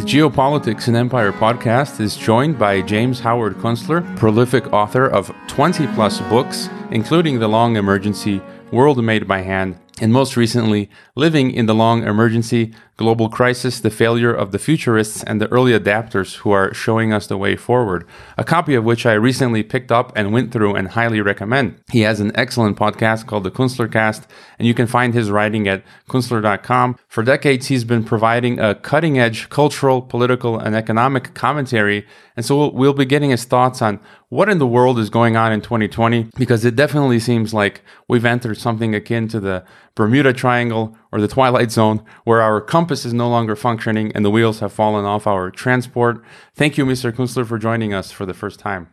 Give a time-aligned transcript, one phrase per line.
[0.00, 5.86] The Geopolitics and Empire podcast is joined by James Howard Kunstler, prolific author of 20
[5.88, 8.40] plus books, including The Long Emergency,
[8.72, 13.88] World Made by Hand, and most recently, Living in the Long Emergency Global Crisis, the
[13.88, 18.06] Failure of the Futurists and the Early Adapters Who Are Showing Us the Way Forward,
[18.36, 21.80] a copy of which I recently picked up and went through and highly recommend.
[21.90, 24.24] He has an excellent podcast called The Kunstlercast,
[24.58, 26.98] and you can find his writing at kunstler.com.
[27.08, 32.58] For decades, he's been providing a cutting edge cultural, political, and economic commentary, and so
[32.58, 33.98] we'll, we'll be getting his thoughts on
[34.28, 38.26] what in the world is going on in 2020, because it definitely seems like we've
[38.26, 39.64] entered something akin to the
[40.00, 44.30] Bermuda Triangle or the Twilight Zone, where our compass is no longer functioning and the
[44.30, 46.24] wheels have fallen off our transport.
[46.54, 47.12] Thank you, Mr.
[47.12, 48.88] Kunstler, for joining us for the first time.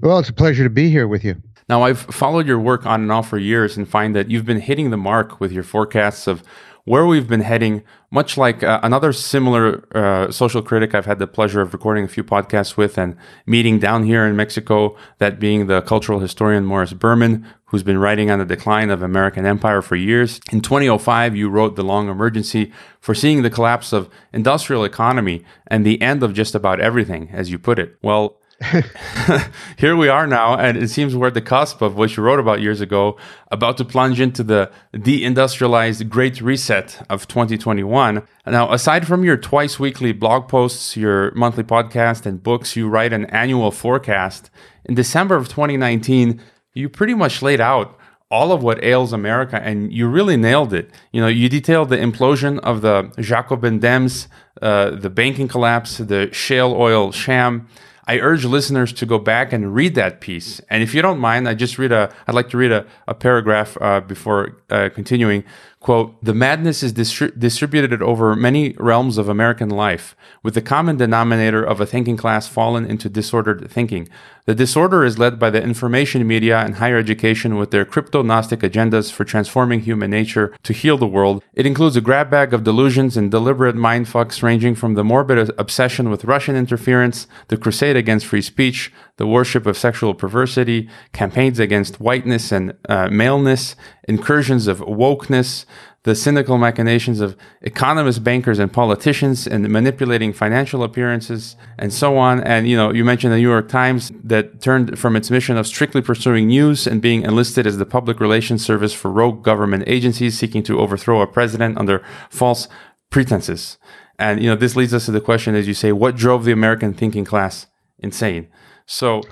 [0.00, 1.40] Well, it's a pleasure to be here with you.
[1.68, 4.58] Now, I've followed your work on and off for years and find that you've been
[4.58, 6.42] hitting the mark with your forecasts of
[6.84, 11.26] where we've been heading, much like uh, another similar uh, social critic I've had the
[11.26, 13.16] pleasure of recording a few podcasts with and
[13.46, 18.30] meeting down here in Mexico, that being the cultural historian Morris Berman, who's been writing
[18.30, 20.40] on the decline of American empire for years.
[20.50, 26.02] In 2005, you wrote The Long Emergency, foreseeing the collapse of industrial economy and the
[26.02, 27.96] end of just about everything, as you put it.
[28.02, 28.39] Well,
[29.78, 32.38] here we are now, and it seems we're at the cusp of what you wrote
[32.38, 33.16] about years ago,
[33.50, 38.22] about to plunge into the deindustrialized Great Reset of 2021.
[38.46, 43.14] Now, aside from your twice weekly blog posts, your monthly podcast, and books, you write
[43.14, 44.50] an annual forecast.
[44.84, 46.40] In December of 2019,
[46.74, 47.98] you pretty much laid out
[48.30, 50.90] all of what ails America, and you really nailed it.
[51.12, 54.28] You know, you detailed the implosion of the Jacobin Dems,
[54.60, 57.66] uh, the banking collapse, the shale oil sham,
[58.10, 60.60] I urge listeners to go back and read that piece.
[60.68, 62.12] And if you don't mind, I just read a.
[62.26, 65.44] I'd like to read a, a paragraph uh, before uh, continuing.
[65.78, 70.96] Quote, the madness is distri- distributed over many realms of American life, with the common
[70.96, 74.08] denominator of a thinking class fallen into disordered thinking.
[74.50, 78.58] The disorder is led by the information media and higher education with their crypto Gnostic
[78.62, 81.44] agendas for transforming human nature to heal the world.
[81.54, 86.10] It includes a grab bag of delusions and deliberate mindfucks ranging from the morbid obsession
[86.10, 92.00] with Russian interference, the crusade against free speech, the worship of sexual perversity, campaigns against
[92.00, 93.76] whiteness and uh, maleness,
[94.08, 95.64] incursions of wokeness,
[96.04, 102.40] the cynical machinations of economists, bankers, and politicians, and manipulating financial appearances, and so on.
[102.40, 105.66] And you know, you mentioned the New York Times that turned from its mission of
[105.66, 110.38] strictly pursuing news and being enlisted as the public relations service for rogue government agencies
[110.38, 112.66] seeking to overthrow a president under false
[113.10, 113.76] pretenses.
[114.18, 116.52] And you know, this leads us to the question, as you say, what drove the
[116.52, 117.66] American thinking class
[117.98, 118.48] insane?
[118.90, 119.22] So,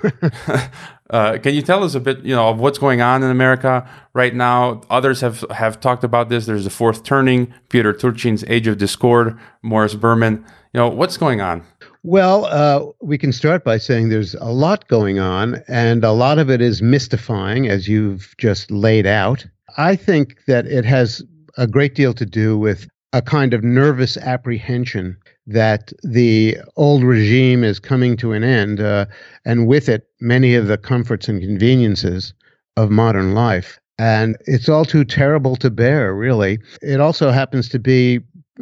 [1.09, 3.87] uh, can you tell us a bit, you know, of what's going on in America
[4.13, 4.79] right now?
[4.89, 6.45] Others have have talked about this.
[6.45, 10.45] There's the fourth turning, Peter Turchin's Age of Discord, Morris Berman.
[10.73, 11.65] You know, what's going on?
[12.03, 16.39] Well, uh, we can start by saying there's a lot going on, and a lot
[16.39, 19.45] of it is mystifying, as you've just laid out.
[19.75, 21.21] I think that it has
[21.57, 25.17] a great deal to do with a kind of nervous apprehension
[25.49, 29.05] that the old regime is coming to an end, uh,
[29.45, 32.33] and with it, many of the comforts and conveniences
[32.77, 33.79] of modern life.
[33.97, 36.59] And it's all too terrible to bear, really.
[36.81, 38.21] It also happens to be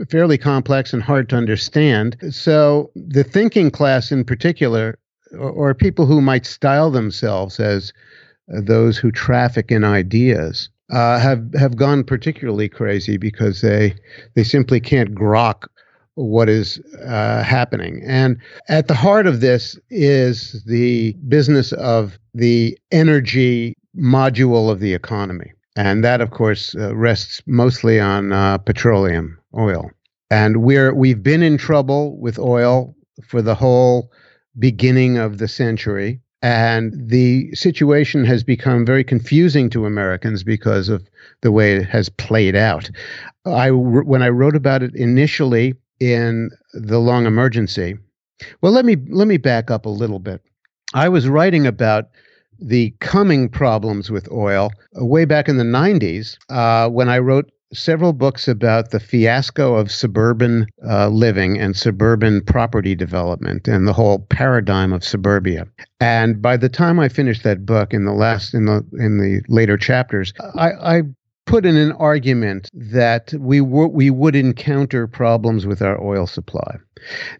[0.09, 2.17] fairly complex and hard to understand.
[2.31, 4.97] So, the thinking class in particular,
[5.33, 7.93] or, or people who might style themselves as
[8.55, 13.93] uh, those who traffic in ideas, uh, have have gone particularly crazy because they
[14.35, 15.67] they simply can't grok
[16.17, 18.01] what is uh, happening.
[18.05, 18.37] And
[18.69, 25.53] at the heart of this is the business of the energy module of the economy.
[25.75, 29.91] And that, of course, uh, rests mostly on uh, petroleum, oil.
[30.31, 34.11] And we're, we've been in trouble with oil for the whole
[34.57, 36.19] beginning of the century.
[36.41, 41.07] And the situation has become very confusing to Americans because of
[41.41, 42.89] the way it has played out.
[43.45, 47.97] I, when I wrote about it initially, in the long emergency.
[48.61, 50.41] Well, let me let me back up a little bit.
[50.93, 52.09] I was writing about
[52.59, 58.13] the coming problems with oil way back in the 90s uh, when I wrote several
[58.13, 64.19] books about the fiasco of suburban uh, living and suburban property development and the whole
[64.19, 65.67] paradigm of suburbia.
[65.99, 69.41] And by the time I finished that book in the last in the in the
[69.49, 71.01] later chapters, I, I
[71.47, 76.77] put in an argument that we w- we would encounter problems with our oil supply.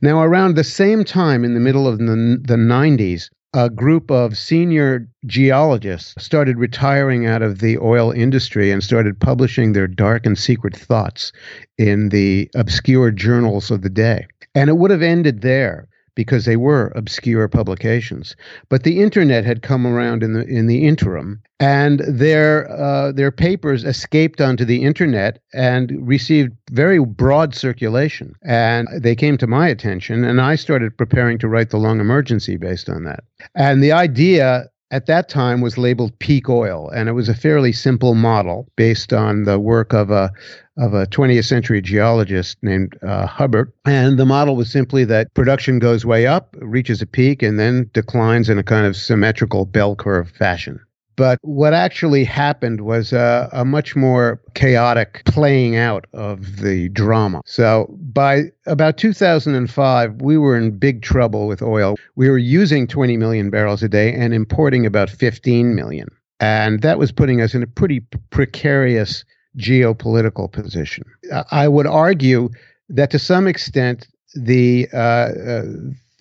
[0.01, 4.37] Now, around the same time, in the middle of the, the 90s, a group of
[4.37, 10.37] senior geologists started retiring out of the oil industry and started publishing their dark and
[10.37, 11.31] secret thoughts
[11.77, 14.25] in the obscure journals of the day.
[14.55, 15.87] And it would have ended there
[16.17, 18.35] because they were obscure publications.
[18.69, 23.31] But the internet had come around in the in the interim, and their uh, their
[23.31, 28.33] papers escaped onto the internet and received very broad circulation.
[28.41, 32.57] And they came to my attention, and I started preparing to write the long emergency
[32.57, 33.23] based on that.
[33.53, 37.73] And the idea at that time was labeled peak oil, and it was a fairly
[37.73, 40.31] simple model based on the work of a
[40.77, 43.73] of a 20th century geologist named uh, Hubbert.
[43.85, 47.89] And the model was simply that production goes way up, reaches a peak, and then
[47.93, 50.79] declines in a kind of symmetrical bell curve fashion.
[51.17, 57.41] But what actually happened was a, a, much more chaotic playing out of the drama.
[57.43, 61.95] So by about 2005, we were in big trouble with oil.
[62.15, 66.07] We were using 20 million barrels a day and importing about 15 million.
[66.39, 69.25] And that was putting us in a pretty precarious
[69.57, 71.03] geopolitical position.
[71.51, 72.49] I would argue
[72.89, 75.63] that to some extent, the, uh, uh,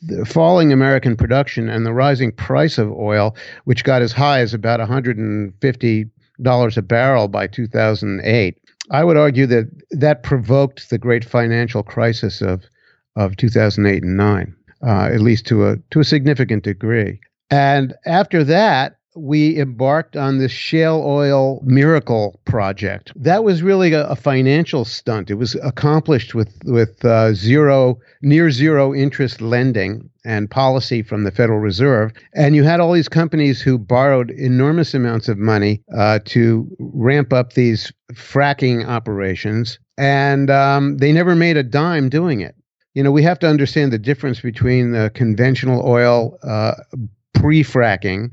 [0.02, 4.54] the falling American production and the rising price of oil, which got as high as
[4.54, 8.58] about $150 a barrel by 2008,
[8.90, 12.64] I would argue that that provoked the great financial crisis of,
[13.16, 14.56] of 2008 and 9,
[14.86, 17.20] uh, at least to a, to a significant degree.
[17.50, 23.12] And after that, we embarked on this shale oil miracle project.
[23.16, 25.30] That was really a, a financial stunt.
[25.30, 31.30] It was accomplished with with uh, zero, near zero interest lending and policy from the
[31.30, 36.18] Federal Reserve, and you had all these companies who borrowed enormous amounts of money uh,
[36.24, 42.54] to ramp up these fracking operations, and um, they never made a dime doing it.
[42.94, 46.74] You know, we have to understand the difference between the conventional oil uh,
[47.34, 48.32] pre-fracking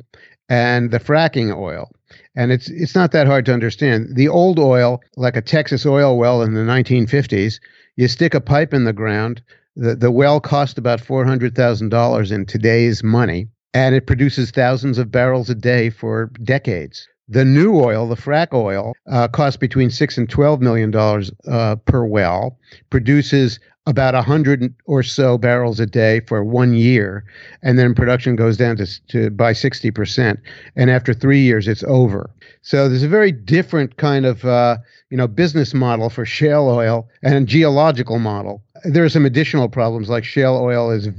[0.49, 1.89] and the fracking oil.
[2.35, 4.15] And it's it's not that hard to understand.
[4.15, 7.59] The old oil, like a Texas oil well in the 1950s,
[7.95, 9.41] you stick a pipe in the ground.
[9.75, 15.49] The, the well cost about $400,000 in today's money, and it produces thousands of barrels
[15.49, 17.07] a day for decades.
[17.29, 21.77] The new oil, the frack oil, uh, costs between six and twelve million dollars uh,
[21.77, 22.59] per well,
[22.89, 27.25] produces about 100 or so barrels a day for one year
[27.63, 30.37] and then production goes down to, to by 60%
[30.77, 32.29] and after three years it's over.
[32.61, 34.77] So there's a very different kind of uh,
[35.09, 38.63] you know business model for shale oil and geological model.
[38.85, 41.09] There are some additional problems like shale oil is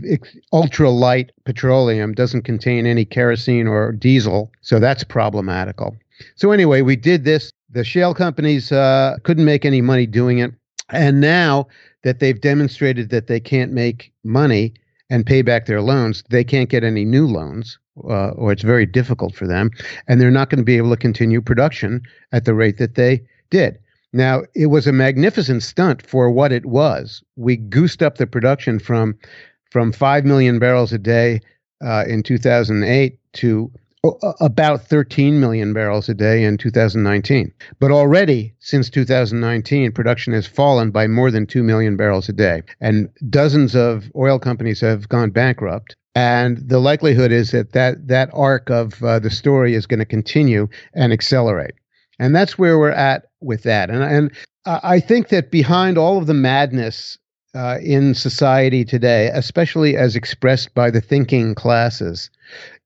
[0.52, 5.96] ultra light petroleum doesn't contain any kerosene or diesel so that's problematical.
[6.36, 7.50] So anyway we did this.
[7.68, 10.52] The shale companies uh, couldn't make any money doing it.
[10.90, 11.66] And now
[12.04, 14.72] that they've demonstrated that they can't make money
[15.10, 18.86] and pay back their loans, they can't get any new loans, uh, or it's very
[18.86, 19.70] difficult for them,
[20.06, 22.00] and they're not going to be able to continue production
[22.32, 23.78] at the rate that they did.
[24.12, 27.22] Now, it was a magnificent stunt for what it was.
[27.36, 29.16] We goosed up the production from
[29.70, 31.40] from five million barrels a day
[31.84, 33.72] uh, in 2008 to
[34.40, 37.52] about 13 million barrels a day in 2019.
[37.78, 42.62] But already since 2019, production has fallen by more than 2 million barrels a day.
[42.80, 45.96] And dozens of oil companies have gone bankrupt.
[46.14, 50.04] And the likelihood is that that, that arc of uh, the story is going to
[50.04, 51.74] continue and accelerate.
[52.18, 53.90] And that's where we're at with that.
[53.90, 54.32] And, and
[54.66, 57.18] I think that behind all of the madness
[57.54, 62.30] uh, in society today, especially as expressed by the thinking classes,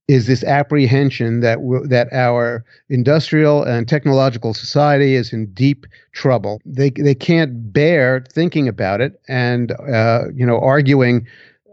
[0.09, 6.59] is this apprehension that that our industrial and technological society is in deep trouble.
[6.65, 11.27] They they can't bear thinking about it and uh, you know arguing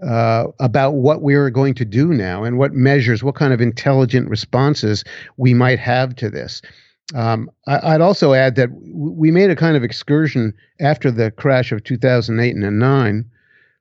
[0.06, 4.28] uh, about what we're going to do now and what measures, what kind of intelligent
[4.28, 5.02] responses
[5.38, 6.60] we might have to this.
[7.14, 11.72] Um, I, would also add that we made a kind of excursion after the crash
[11.72, 13.24] of 2008 and 9.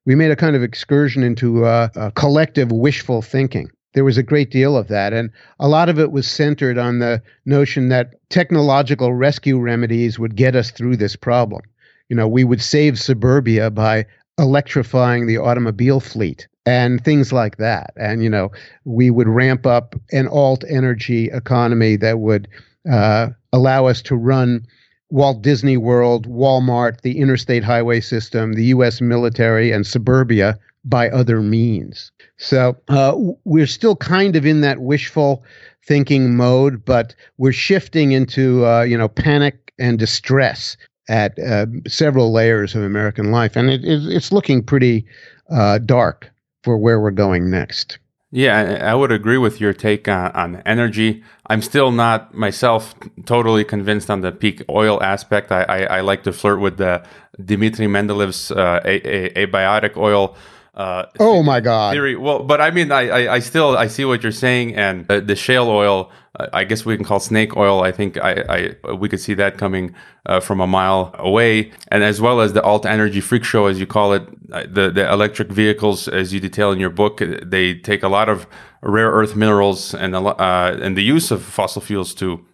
[0.05, 4.51] We made a kind of excursion into uh, collective wishful thinking there was a great
[4.51, 5.13] deal of that.
[5.13, 10.35] And a lot of it was centered on the notion that technological rescue remedies would
[10.35, 11.61] get us through this problem.
[12.09, 14.05] You know, we would save suburbia by
[14.37, 17.93] electrifying the automobile fleet and things like that.
[17.95, 18.51] And, you know,
[18.83, 22.49] we would ramp up an alt energy economy that would
[22.91, 24.67] uh, allow us to run
[25.09, 28.99] Walt Disney World, Walmart, the interstate highway system, the U.S.
[28.99, 32.11] military, and suburbia by other means.
[32.37, 35.43] So uh, we're still kind of in that wishful
[35.85, 40.77] thinking mode, but we're shifting into uh, you know panic and distress
[41.09, 45.05] at uh, several layers of American life, and it, it, it's looking pretty
[45.51, 46.31] uh, dark
[46.63, 47.99] for where we're going next.
[48.31, 51.23] Yeah, I would agree with your take on, on, energy.
[51.47, 52.93] I'm still not myself
[53.25, 55.53] totally convinced on the peak oil aspect.
[55.53, 57.05] I, I, I like to flirt with the
[57.41, 60.35] Dmitry Mendeleev's uh, a, a, abiotic oil.
[60.75, 61.93] Uh, oh my God!
[61.93, 62.15] Theory.
[62.15, 65.21] Well, but I mean, I, I, I still I see what you're saying, and uh,
[65.21, 67.81] the shale oil I guess we can call snake oil.
[67.81, 72.03] I think I, I we could see that coming uh, from a mile away, and
[72.03, 75.09] as well as the alt energy freak show, as you call it, uh, the the
[75.11, 78.47] electric vehicles, as you detail in your book, they take a lot of
[78.81, 82.45] rare earth minerals and uh, and the use of fossil fuels to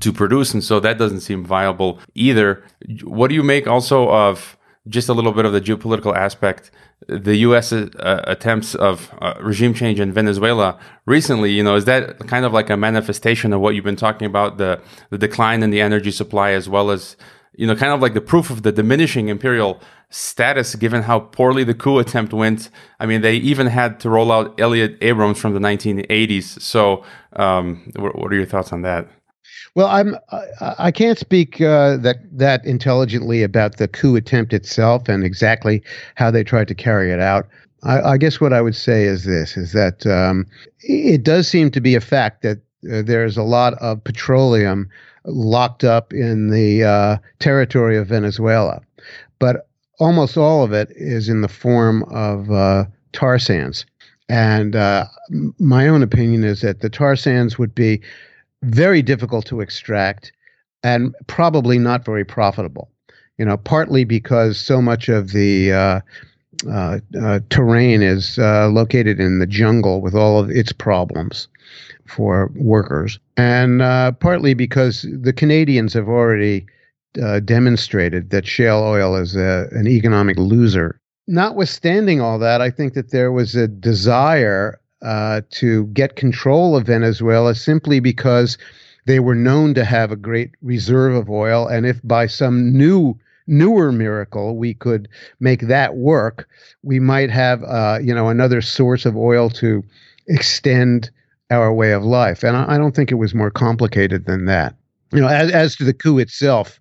[0.00, 2.64] to produce, and so that doesn't seem viable either.
[3.04, 4.56] What do you make also of
[4.88, 6.70] just a little bit of the geopolitical aspect?
[7.08, 7.72] the U.S.
[7.72, 12.52] Uh, attempts of uh, regime change in Venezuela recently, you know, is that kind of
[12.52, 16.10] like a manifestation of what you've been talking about the the decline in the energy
[16.10, 17.16] supply, as well as
[17.54, 21.64] you know, kind of like the proof of the diminishing imperial status, given how poorly
[21.64, 22.70] the coup attempt went.
[22.98, 26.60] I mean, they even had to roll out Elliott Abrams from the 1980s.
[26.62, 29.08] So, um, what are your thoughts on that?
[29.74, 35.08] Well, I'm I, I can't speak uh, that that intelligently about the coup attempt itself
[35.08, 35.82] and exactly
[36.14, 37.48] how they tried to carry it out.
[37.82, 40.46] I, I guess what I would say is this: is that um,
[40.80, 42.58] it does seem to be a fact that
[42.90, 44.88] uh, there's a lot of petroleum
[45.24, 48.80] locked up in the uh, territory of Venezuela,
[49.38, 49.68] but
[49.98, 53.86] almost all of it is in the form of uh, tar sands.
[54.28, 55.06] And uh,
[55.58, 58.00] my own opinion is that the tar sands would be
[58.62, 60.32] very difficult to extract
[60.82, 62.90] and probably not very profitable.
[63.38, 66.00] You know, partly because so much of the uh,
[66.70, 71.48] uh, uh, terrain is uh, located in the jungle with all of its problems
[72.06, 76.66] for workers, and uh, partly because the Canadians have already
[77.22, 81.00] uh, demonstrated that shale oil is a, an economic loser.
[81.26, 86.86] Notwithstanding all that, I think that there was a desire uh, to get control of
[86.86, 88.58] Venezuela simply because
[89.06, 91.66] they were known to have a great reserve of oil.
[91.66, 93.18] And if by some new
[93.48, 95.08] newer miracle we could
[95.40, 96.48] make that work,
[96.82, 99.82] we might have uh, you know another source of oil to
[100.28, 101.10] extend
[101.50, 102.42] our way of life.
[102.42, 104.74] And I, I don't think it was more complicated than that.
[105.12, 106.80] You know, as, as to the coup itself,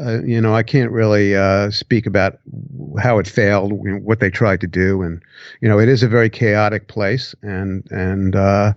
[0.00, 2.38] uh, you know, I can't really uh, speak about
[2.98, 5.22] how it failed, you know, what they tried to do, and
[5.60, 8.72] you know, it is a very chaotic place, and and uh,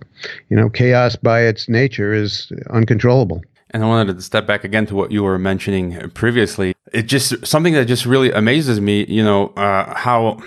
[0.48, 3.42] you know, chaos by its nature is uncontrollable.
[3.70, 6.74] And I wanted to step back again to what you were mentioning previously.
[6.92, 9.04] It just something that just really amazes me.
[9.06, 10.40] You know, uh, how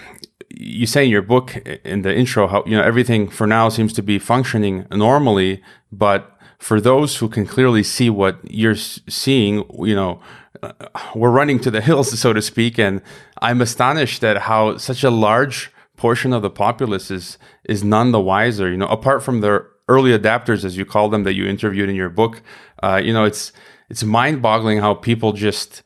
[0.50, 3.94] you say in your book in the intro how you know everything for now seems
[3.94, 9.96] to be functioning normally, but for those who can clearly see what you're seeing, you
[9.96, 10.20] know,
[10.64, 10.72] uh,
[11.16, 13.02] we're running to the hills, so to speak, and
[13.42, 18.20] I'm astonished at how such a large portion of the populace is is none the
[18.20, 18.70] wiser.
[18.70, 21.96] You know, apart from the early adapters, as you call them, that you interviewed in
[21.96, 22.42] your book,
[22.82, 23.52] uh, you know, it's
[23.90, 25.84] it's mind-boggling how people just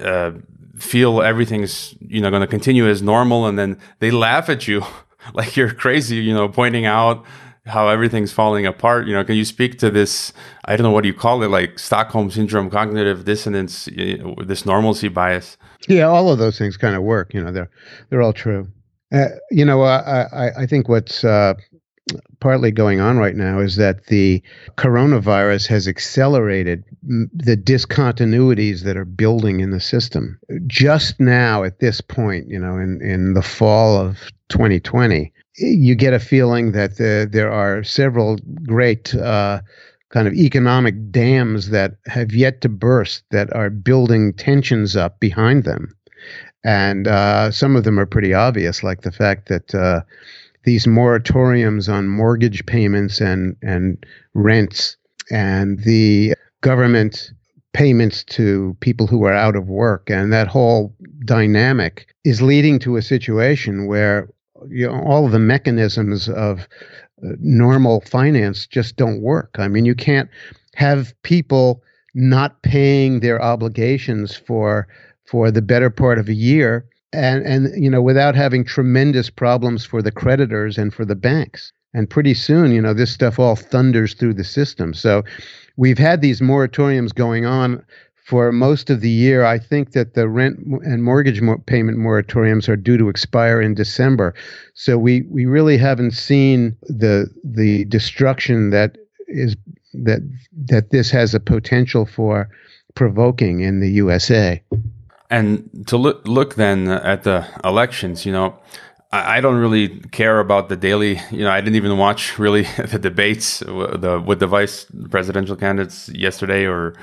[0.00, 0.32] uh,
[0.76, 4.82] feel everything's you know going to continue as normal, and then they laugh at you
[5.34, 6.16] like you're crazy.
[6.16, 7.24] You know, pointing out
[7.66, 9.06] how everything's falling apart.
[9.06, 10.32] You know, can you speak to this?
[10.66, 14.34] I don't know what do you call it, like Stockholm syndrome, cognitive dissonance, you know,
[14.44, 15.56] this normalcy bias.
[15.88, 17.32] Yeah, all of those things kind of work.
[17.34, 17.70] You know, they're
[18.10, 18.68] they're all true.
[19.12, 21.54] Uh, you know, I, I, I think what's uh,
[22.40, 24.42] partly going on right now is that the
[24.76, 30.38] coronavirus has accelerated the discontinuities that are building in the system.
[30.66, 34.18] Just now, at this point, you know, in, in the fall of
[34.48, 39.60] 2020, you get a feeling that the, there are several great uh,
[40.10, 45.64] kind of economic dams that have yet to burst that are building tensions up behind
[45.64, 45.94] them.
[46.64, 50.00] And uh, some of them are pretty obvious, like the fact that uh,
[50.64, 54.96] these moratoriums on mortgage payments and, and rents
[55.30, 57.30] and the government
[57.74, 60.94] payments to people who are out of work and that whole
[61.24, 64.28] dynamic is leading to a situation where
[64.68, 66.68] you know, all of the mechanisms of
[67.24, 69.54] uh, normal finance just don't work.
[69.58, 70.28] I mean, you can't
[70.74, 71.82] have people
[72.14, 74.86] not paying their obligations for
[75.26, 79.84] for the better part of a year and and you know without having tremendous problems
[79.84, 83.56] for the creditors and for the banks and pretty soon you know this stuff all
[83.56, 85.22] thunders through the system so
[85.76, 87.84] we've had these moratoriums going on
[88.24, 89.44] for most of the year.
[89.44, 94.34] I think that the rent and mortgage payment moratoriums are due to expire in December.
[94.74, 98.96] So we, we really haven't seen the the destruction that
[99.28, 99.56] is
[99.92, 100.20] that
[100.66, 102.48] that this has a potential for
[102.94, 104.62] provoking in the USA.
[105.30, 108.58] And to look look then at the elections, you know,
[109.12, 111.20] I don't really care about the daily.
[111.30, 115.56] You know, I didn't even watch really the debates uh, the, with the vice presidential
[115.56, 116.94] candidates yesterday, or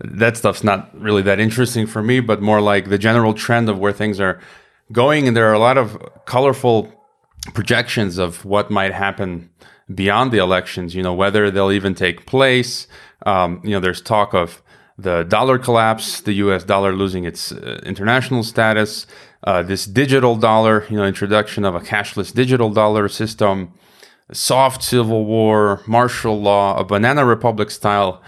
[0.00, 2.20] that stuff's not really that interesting for me.
[2.20, 4.40] But more like the general trend of where things are
[4.92, 6.92] going, and there are a lot of colorful
[7.54, 9.50] projections of what might happen
[9.94, 10.94] beyond the elections.
[10.94, 12.86] You know, whether they'll even take place.
[13.24, 14.62] Um, you know, there's talk of
[14.98, 16.64] the dollar collapse, the U.S.
[16.64, 19.06] dollar losing its uh, international status
[19.46, 23.72] uh, this digital dollar, you know, introduction of a cashless digital dollar system,
[24.32, 28.20] soft civil war, martial law, a banana republic style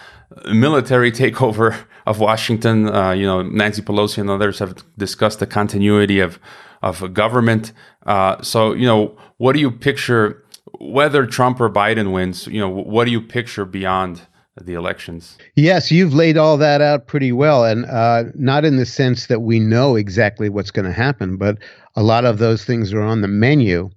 [0.47, 2.89] military takeover of Washington.
[2.89, 6.39] Uh, you know, Nancy Pelosi and others have discussed the continuity of
[6.83, 7.73] of government.
[8.07, 10.45] Uh, so, you know, what do you picture?
[10.81, 14.23] Whether Trump or Biden wins, you know, what do you picture beyond
[14.65, 15.39] the elections.
[15.57, 19.41] Yes, you've laid all that out pretty well, and uh, not in the sense that
[19.41, 21.59] we know exactly what's going to happen, but
[21.97, 23.91] a lot of those things are on the menu,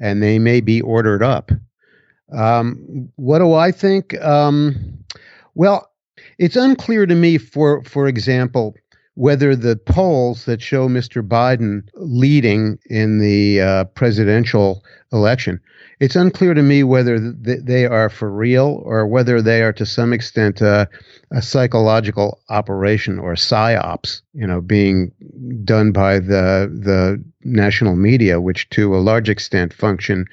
[0.00, 1.50] and they may be ordered up.
[2.32, 4.18] Um, what do I think?
[4.22, 4.97] Um,
[5.58, 5.90] well,
[6.38, 8.74] it's unclear to me, for for example,
[9.14, 11.22] whether the polls that show Mr.
[11.22, 15.60] Biden leading in the uh, presidential election
[16.00, 19.86] it's unclear to me whether th- they are for real or whether they are to
[19.86, 20.86] some extent uh,
[21.32, 25.12] a psychological operation or psyops, you know, being
[25.64, 30.26] done by the the national media, which to a large extent function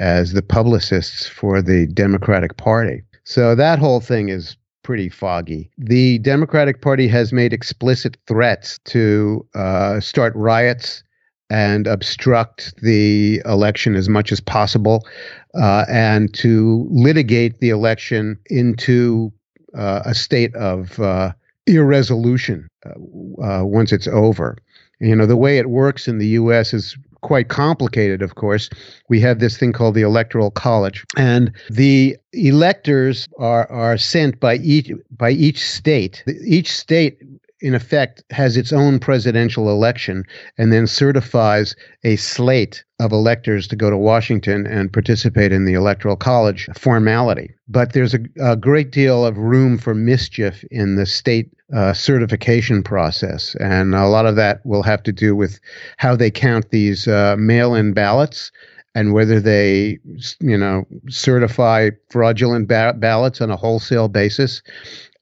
[0.00, 3.02] as the publicists for the Democratic Party.
[3.28, 5.70] So that whole thing is pretty foggy.
[5.76, 11.02] The Democratic Party has made explicit threats to uh, start riots
[11.50, 15.06] and obstruct the election as much as possible
[15.54, 19.30] uh, and to litigate the election into
[19.76, 21.30] uh, a state of uh,
[21.66, 24.56] irresolution uh, uh, once it's over.
[25.00, 26.72] You know, the way it works in the U.S.
[26.72, 28.70] is quite complicated, of course.
[29.08, 34.56] We have this thing called the Electoral College, and the electors are, are sent by
[34.56, 36.22] each by each state.
[36.44, 37.18] Each state
[37.60, 40.24] in effect, has its own presidential election
[40.56, 45.74] and then certifies a slate of electors to go to Washington and participate in the
[45.74, 47.50] Electoral College formality.
[47.68, 52.82] But there's a, a great deal of room for mischief in the state uh, certification
[52.82, 53.54] process.
[53.56, 55.60] And a lot of that will have to do with
[55.98, 58.50] how they count these uh, mail in ballots
[58.94, 59.98] and whether they,
[60.40, 64.62] you know, certify fraudulent ba- ballots on a wholesale basis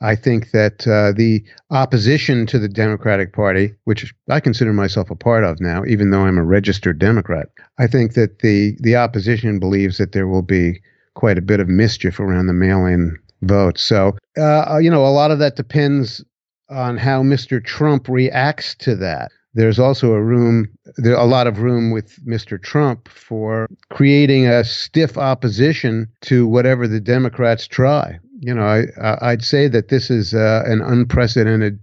[0.01, 5.17] I think that uh, the opposition to the Democratic Party, which I consider myself a
[5.17, 9.59] part of now, even though I'm a registered Democrat, I think that the the opposition
[9.59, 10.83] believes that there will be
[11.15, 13.79] quite a bit of mischief around the mail-in vote.
[13.79, 16.23] So, uh, you know, a lot of that depends
[16.69, 17.65] on how Mr.
[17.65, 19.31] Trump reacts to that.
[19.55, 22.61] There's also a room, there a lot of room with Mr.
[22.61, 29.45] Trump for creating a stiff opposition to whatever the Democrats try you know, I, I'd
[29.45, 31.79] say that this is uh, an unprecedented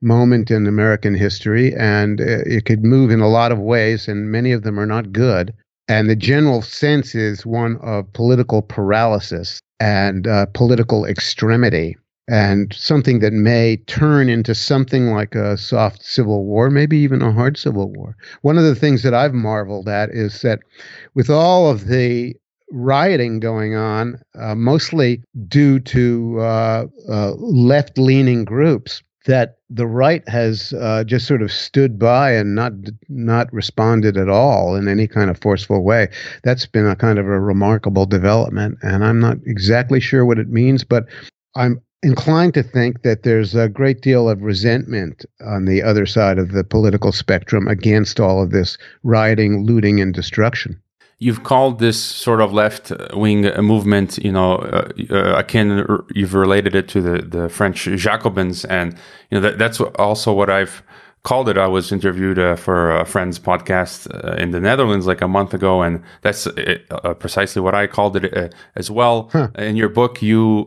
[0.00, 4.52] moment in American history, and it could move in a lot of ways, and many
[4.52, 5.54] of them are not good.
[5.88, 11.96] And the general sense is one of political paralysis and uh, political extremity,
[12.28, 17.32] and something that may turn into something like a soft civil war, maybe even a
[17.32, 18.16] hard civil war.
[18.42, 20.60] One of the things that I've marveled at is that
[21.14, 22.34] with all of the
[22.70, 29.02] rioting going on, uh, mostly due to uh, uh, left leaning groups.
[29.26, 32.72] That the right has uh, just sort of stood by and not
[33.08, 36.10] not responded at all in any kind of forceful way.
[36.42, 40.50] That's been a kind of a remarkable development, and I'm not exactly sure what it
[40.50, 41.06] means, but
[41.56, 46.38] I'm inclined to think that there's a great deal of resentment on the other side
[46.38, 50.80] of the political spectrum against all of this rioting, looting, and destruction
[51.18, 56.74] you've called this sort of left wing movement, you know, uh, uh, akin, you've related
[56.74, 58.64] it to the, the French Jacobins.
[58.66, 58.92] And,
[59.30, 60.82] you know, that, that's also what I've
[61.24, 61.58] called it.
[61.58, 65.54] I was interviewed uh, for a friend's podcast uh, in the Netherlands like a month
[65.54, 65.82] ago.
[65.82, 69.30] And that's uh, uh, precisely what I called it as well.
[69.32, 69.48] Huh.
[69.56, 70.66] In your book, you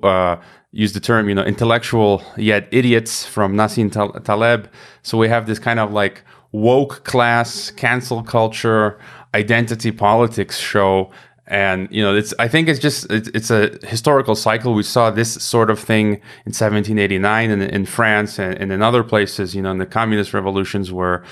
[0.72, 3.90] use the term, you know, intellectual yet idiots from Nassim
[4.24, 4.70] Taleb.
[5.04, 9.00] So we have this kind of like woke class, cancel culture,
[9.34, 11.12] identity politics show
[11.48, 14.74] and you know it's i think it's just it's, it's, a historical cycle.
[14.74, 19.04] We saw this sort of thing in 1789 in, in france and, and in other
[19.04, 21.24] places you know in the communist revolutions where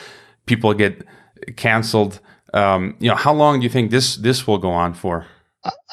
[0.46, 1.06] people get
[1.58, 2.20] canceled.
[2.54, 5.26] Um, you know how long do you think this this will go on for?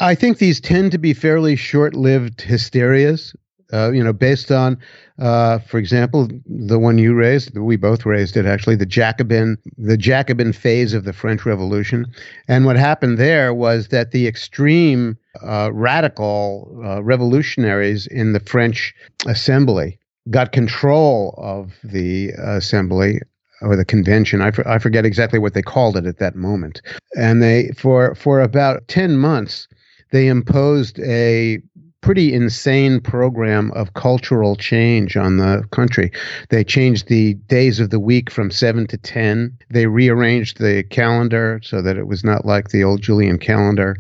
[0.01, 3.35] I think these tend to be fairly short-lived hysterias
[3.73, 4.79] uh, you know, based on,
[5.19, 9.97] uh, for example, the one you raised, we both raised it actually, the Jacobin, the
[9.97, 12.07] Jacobin phase of the French Revolution,
[12.49, 18.95] and what happened there was that the extreme uh, radical uh, revolutionaries in the French
[19.27, 19.99] Assembly
[20.31, 23.21] got control of the assembly
[23.61, 24.41] or the convention.
[24.41, 26.83] I, for, I forget exactly what they called it at that moment.
[27.17, 29.69] And they for for about 10 months
[30.13, 31.61] they imposed a
[32.03, 36.11] pretty insane program of cultural change on the country.
[36.51, 39.57] They changed the days of the week from 7 to 10.
[39.71, 43.97] They rearranged the calendar so that it was not like the old Julian calendar.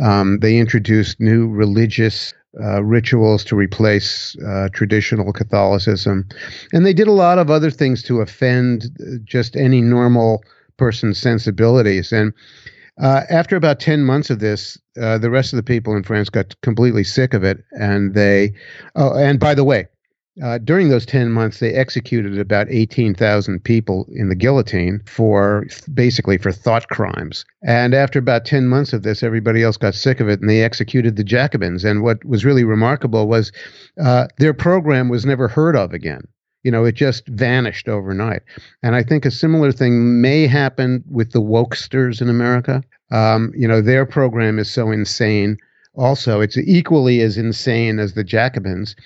[0.00, 6.28] Um, they introduced new religious uh, rituals to replace uh, traditional Catholicism.
[6.72, 10.42] And they did a lot of other things to offend uh, just any normal
[10.76, 12.12] person's sensibilities.
[12.12, 12.32] And
[13.00, 16.28] uh, after about 10 months of this, uh, the rest of the people in France
[16.28, 17.64] got completely sick of it.
[17.72, 18.52] And they,
[18.96, 19.88] oh, and by the way,
[20.42, 26.38] uh, during those 10 months, they executed about 18,000 people in the guillotine for basically
[26.38, 27.44] for thought crimes.
[27.66, 30.62] And after about 10 months of this, everybody else got sick of it and they
[30.62, 31.84] executed the Jacobins.
[31.84, 33.52] And what was really remarkable was
[34.02, 36.22] uh, their program was never heard of again.
[36.62, 38.42] You know, it just vanished overnight.
[38.82, 42.82] And I think a similar thing may happen with the wokesters in America.
[43.10, 45.58] Um, you know, their program is so insane.
[45.94, 48.96] Also, it's equally as insane as the Jacobins.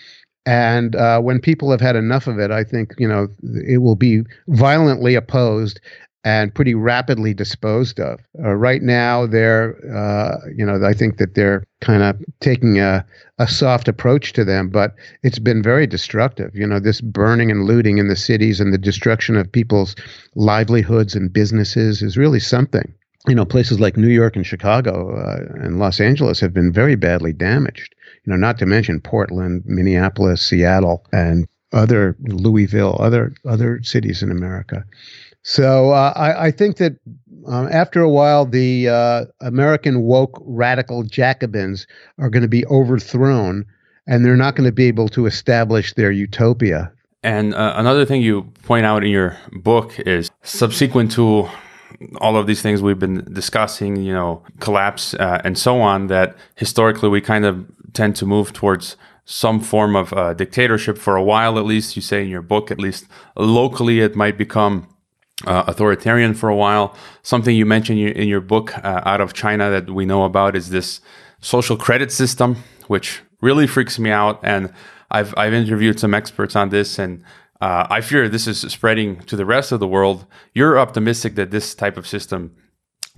[0.46, 3.26] And uh, when people have had enough of it, I think you know
[3.66, 5.80] it will be violently opposed
[6.26, 8.18] and pretty rapidly disposed of.
[8.42, 13.06] Uh, right now, they're uh, you know I think that they're kind of taking a,
[13.38, 16.50] a soft approach to them, but it's been very destructive.
[16.52, 19.94] You know, this burning and looting in the cities and the destruction of people's
[20.34, 22.92] livelihoods and businesses is really something.
[23.28, 26.96] You know, places like New York and Chicago uh, and Los Angeles have been very
[26.96, 33.80] badly damaged you know, not to mention Portland, Minneapolis, Seattle, and other Louisville, other other
[33.82, 34.84] cities in America.
[35.48, 36.98] So uh, I, I, think that
[37.46, 41.86] um, after a while, the uh, American woke radical Jacobins
[42.18, 43.64] are going to be overthrown,
[44.08, 46.90] and they're not going to be able to establish their utopia.
[47.22, 51.48] And uh, another thing you point out in your book is subsequent to
[52.20, 56.36] all of these things we've been discussing, you know, collapse uh, and so on, that
[56.56, 61.22] historically we kind of tend to move towards some form of uh, dictatorship for a
[61.22, 61.94] while, at least.
[61.94, 63.06] You say in your book, at least
[63.36, 64.88] locally, it might become
[65.44, 66.96] uh, authoritarian for a while.
[67.22, 70.70] Something you mentioned in your book uh, out of China that we know about is
[70.70, 71.00] this
[71.40, 74.40] social credit system, which really freaks me out.
[74.42, 74.72] And
[75.10, 77.22] I've, I've interviewed some experts on this, and
[77.60, 80.26] uh, I fear this is spreading to the rest of the world.
[80.54, 82.56] You're optimistic that this type of system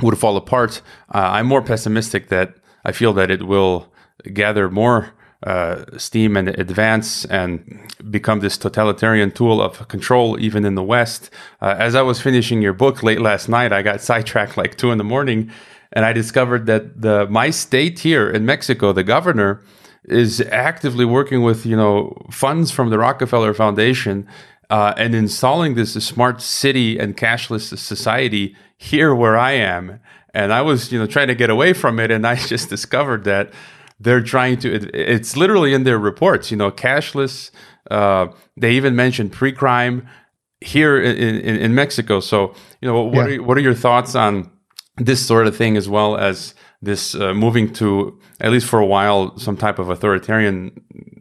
[0.01, 0.83] would fall apart.
[1.15, 2.55] Uh, I'm more pessimistic that
[2.85, 3.93] I feel that it will
[4.33, 10.75] gather more uh, steam and advance and become this totalitarian tool of control even in
[10.75, 11.31] the West.
[11.63, 14.91] Uh, as I was finishing your book late last night, I got sidetracked like two
[14.91, 15.51] in the morning,
[15.93, 19.63] and I discovered that the my state here in Mexico, the governor,
[20.05, 24.27] is actively working with you know funds from the Rockefeller Foundation
[24.71, 30.01] uh, and installing this smart city and cashless society here where I am.
[30.35, 33.23] And I was you know trying to get away from it, and I just discovered
[33.25, 33.53] that
[34.01, 37.51] they're trying to it, it's literally in their reports you know cashless
[37.91, 40.07] uh, they even mentioned pre-crime
[40.61, 42.21] here in, in, in mexico.
[42.21, 43.37] So you know what, yeah.
[43.37, 44.51] are, what are your thoughts on
[44.97, 48.87] this sort of thing as well as this uh, moving to at least for a
[48.87, 50.73] while some type of authoritarian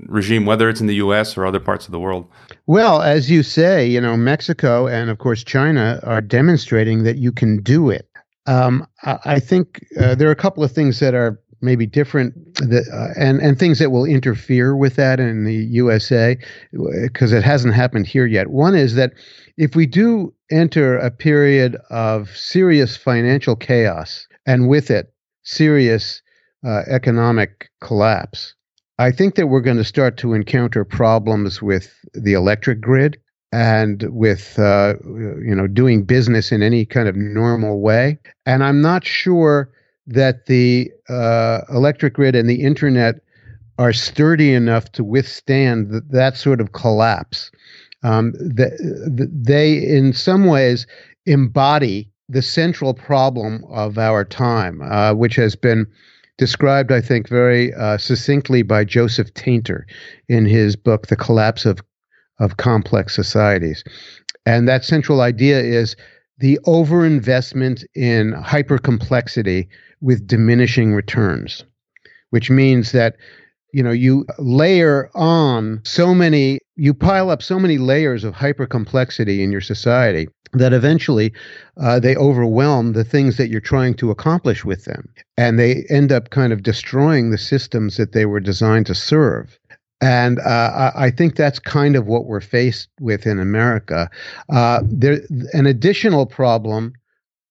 [0.07, 2.27] regime whether it's in the US or other parts of the world?
[2.65, 7.31] Well as you say you know Mexico and of course China are demonstrating that you
[7.31, 8.07] can do it.
[8.47, 12.34] Um, I, I, think uh, there are a couple of things that are maybe different
[12.56, 16.38] that, uh, and and things that will interfere with that in the USA
[17.02, 18.48] because it hasn't happened here yet.
[18.48, 19.13] One is that
[19.58, 26.22] if we do enter a period of serious financial chaos and with it serious
[26.65, 28.54] uh, economic collapse,
[29.00, 33.20] I think that we're going to start to encounter problems with the electric grid
[33.52, 38.20] and with uh, you know doing business in any kind of normal way.
[38.46, 39.72] And I'm not sure
[40.08, 43.15] that the uh, electric grid and the internet
[43.78, 47.52] are sturdy enough to withstand th- that sort of collapse.
[48.04, 48.70] Um, the,
[49.13, 50.88] the, they, in some ways,
[51.26, 55.86] embody the central problem of our time, uh, which has been
[56.38, 59.84] described, I think, very uh, succinctly by Joseph Tainter
[60.28, 61.82] in his book, The Collapse of,
[62.39, 63.84] of Complex Societies.
[64.46, 65.96] And that central idea is
[66.38, 69.67] the overinvestment in hypercomplexity
[70.01, 71.63] with diminishing returns,
[72.29, 73.15] which means that
[73.73, 78.65] you know, you layer on so many, you pile up so many layers of hyper
[78.65, 81.33] complexity in your society that eventually
[81.77, 85.07] uh, they overwhelm the things that you're trying to accomplish with them.
[85.38, 89.60] And they end up kind of destroying the systems that they were designed to serve.
[89.99, 94.10] And uh, I think that's kind of what we're faced with in America.
[94.49, 95.21] Uh, there,
[95.53, 96.93] an additional problem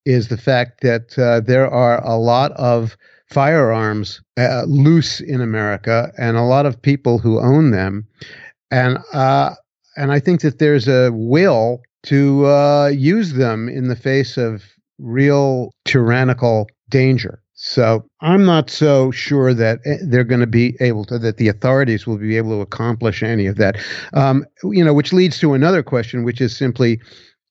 [0.06, 2.96] is the fact that uh, there are a lot of
[3.28, 8.06] firearms uh, loose in America, and a lot of people who own them,
[8.70, 9.54] and uh,
[9.96, 14.62] and I think that there's a will to uh, use them in the face of
[14.98, 17.42] real tyrannical danger.
[17.58, 21.48] So I'm not so sure that eh, they're going to be able to, that the
[21.48, 23.76] authorities will be able to accomplish any of that.
[24.12, 27.00] Um, you know, which leads to another question, which is simply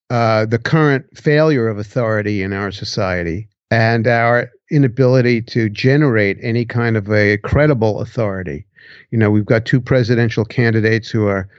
[0.09, 6.65] uh, the current failure of authority in our society and our inability to generate any
[6.65, 8.65] kind of a credible authority.
[9.11, 11.49] You know, we've got two presidential candidates who are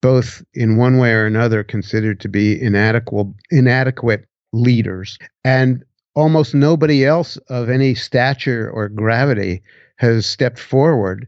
[0.00, 5.18] both, in one way or another, considered to be inadequate, inadequate leaders.
[5.44, 5.84] And
[6.14, 9.62] almost nobody else of any stature or gravity
[9.96, 11.26] has stepped forward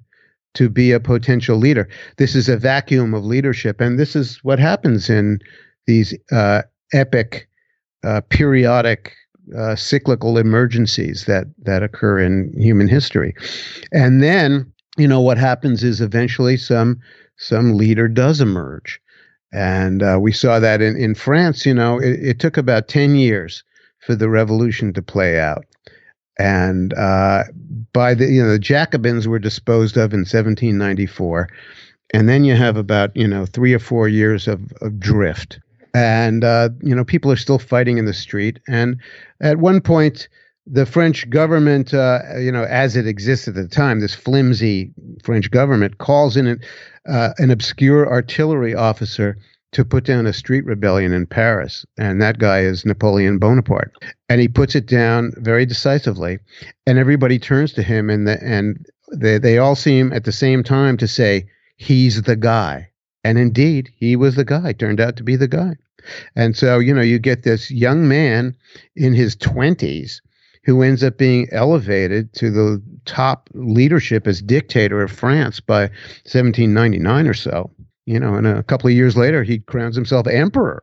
[0.55, 1.89] to be a potential leader.
[2.17, 3.81] This is a vacuum of leadership.
[3.81, 5.39] And this is what happens in
[5.87, 7.49] these uh, epic,
[8.05, 9.15] uh, periodic
[9.57, 13.35] uh, cyclical emergencies that that occur in human history,
[13.93, 17.01] and then you know what happens is eventually some
[17.37, 19.01] some leader does emerge,
[19.53, 21.67] and uh, we saw that in in France.
[21.67, 23.63] You know, it, it, took about ten years
[24.01, 25.67] for the revolution to play out,
[26.39, 27.45] and uh,
[27.93, 31.49] by the you know the Jacobins were disposed of in 1794,
[32.15, 35.59] and then you have about you know three or four years of, of drift
[35.95, 38.61] and uh, you know people are still fighting in the street.
[38.69, 39.01] And
[39.41, 40.29] at one point,
[40.67, 45.51] the French government, uh, you know, as it exists at the time, this flimsy French
[45.51, 46.61] government calls in an,
[47.09, 49.37] uh, an obscure artillery officer
[49.73, 51.85] to put down a street rebellion in Paris.
[51.99, 53.93] And that guy is Napoleon Bonaparte.
[54.29, 56.39] And he puts it down very decisively.
[56.87, 60.63] And everybody turns to him and the, and they, they all seem at the same
[60.63, 62.89] time to say, he's the guy.
[63.25, 65.77] And indeed, he was the guy, turned out to be the guy.
[66.37, 68.55] And so, you know, you get this young man
[68.95, 70.21] in his 20s
[70.65, 75.83] who ends up being elevated to the top leadership as dictator of France by
[76.25, 77.71] 1799 or so.
[78.07, 80.83] You know, and a couple of years later, he crowns himself emperor.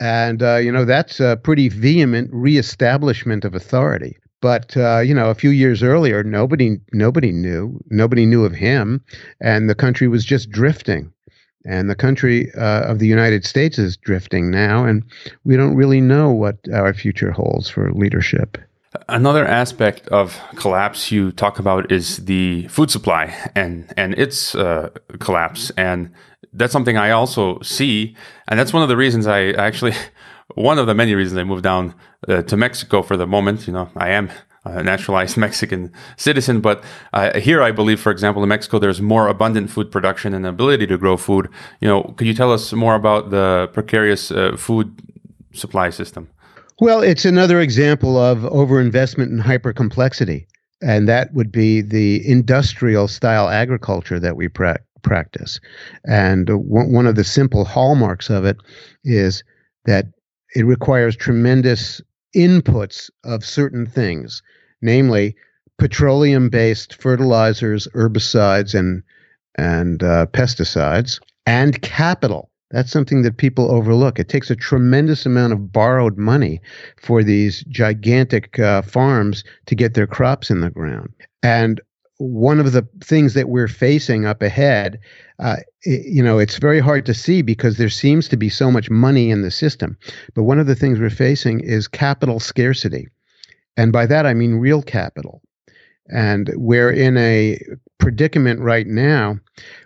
[0.00, 4.18] And, uh, you know, that's a pretty vehement reestablishment of authority.
[4.40, 7.80] But uh, you know, a few years earlier, nobody nobody knew.
[7.90, 9.04] Nobody knew of him,
[9.40, 11.12] and the country was just drifting.
[11.64, 15.02] And the country uh, of the United States is drifting now, and
[15.44, 18.58] we don't really know what our future holds for leadership.
[19.08, 24.88] Another aspect of collapse you talk about is the food supply and and its uh,
[25.18, 26.10] collapse, and
[26.52, 28.16] that's something I also see,
[28.48, 29.94] and that's one of the reasons I actually,
[30.54, 31.94] one of the many reasons I moved down
[32.28, 33.66] uh, to Mexico for the moment.
[33.66, 34.30] You know, I am
[34.64, 36.60] a naturalized Mexican citizen.
[36.60, 40.46] But uh, here, I believe, for example, in Mexico, there's more abundant food production and
[40.46, 41.48] ability to grow food.
[41.80, 45.00] You know, could you tell us more about the precarious uh, food
[45.52, 46.28] supply system?
[46.80, 50.46] Well, it's another example of overinvestment and hypercomplexity.
[50.80, 55.58] And that would be the industrial style agriculture that we pra- practice.
[56.04, 58.58] And one of the simple hallmarks of it
[59.04, 59.42] is
[59.86, 60.06] that
[60.54, 62.00] it requires tremendous
[62.38, 64.42] inputs of certain things,
[64.80, 65.34] namely
[65.76, 69.02] petroleum based fertilizers, herbicides, and,
[69.56, 72.50] and uh, pesticides, and capital.
[72.70, 74.18] That's something that people overlook.
[74.18, 76.60] It takes a tremendous amount of borrowed money
[77.00, 81.10] for these gigantic uh, farms to get their crops in the ground.
[81.42, 81.80] And
[82.18, 84.98] one of the things that we're facing up ahead,
[85.38, 88.70] uh, it, you know, it's very hard to see because there seems to be so
[88.70, 89.96] much money in the system.
[90.34, 93.08] But one of the things we're facing is capital scarcity.
[93.76, 95.40] And by that, I mean real capital.
[96.08, 97.60] And we're in a
[97.98, 99.38] predicament right now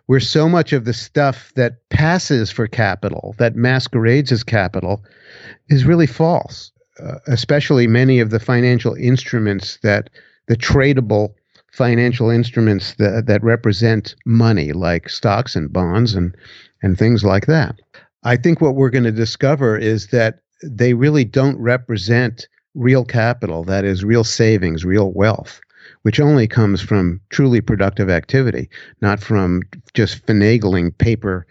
[0.07, 5.05] where so much of the stuff that passes for capital, that masquerades as capital,
[5.69, 6.71] is really false,
[7.03, 10.09] uh, especially many of the financial instruments that
[10.47, 11.35] the tradable
[11.73, 16.37] financial instruments that, that represent money, like stocks and bonds and,
[16.83, 17.81] and things like that.
[18.25, 23.65] I think what we're going to discover is that they really don't represent real capital,
[23.65, 25.61] that is, real savings, real wealth,
[26.03, 28.69] which only comes from truly productive activity,
[29.01, 29.63] not from
[29.95, 31.47] just finagling paper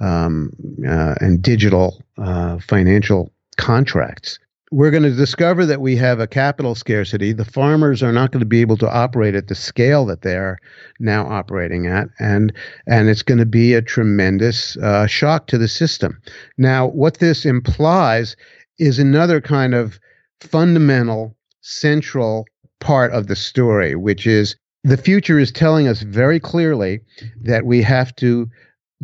[0.00, 0.50] um,
[0.86, 4.38] uh, and digital uh, financial contracts.
[4.70, 7.32] We're going to discover that we have a capital scarcity.
[7.32, 10.58] The farmers are not going to be able to operate at the scale that they're
[10.98, 12.52] now operating at, and
[12.86, 16.20] and it's going to be a tremendous uh, shock to the system.
[16.58, 18.36] Now, what this implies
[18.78, 19.98] is another kind of
[20.40, 22.46] fundamental, central
[22.80, 27.00] part of the story, which is the future is telling us very clearly
[27.42, 28.48] that we have to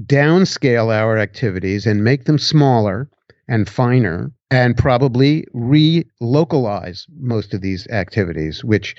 [0.06, 3.08] downscale our activities and make them smaller
[3.48, 8.94] and finer and probably relocalize most of these activities, which,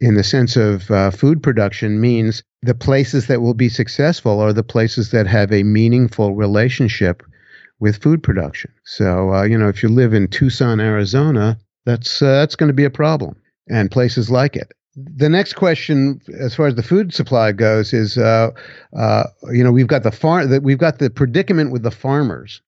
[0.00, 4.54] in the sense of uh, food production, means the places that will be successful are
[4.54, 7.22] the places that have a meaningful relationship
[7.78, 8.72] with food production.
[8.84, 12.80] So, uh, you know, if you live in Tucson, Arizona, that's uh, that's going to
[12.82, 13.36] be a problem,
[13.68, 18.16] and places like it the next question, as far as the food supply goes, is
[18.16, 18.50] uh,
[18.96, 22.62] uh, you know we've got the farm that we've got the predicament with the farmers,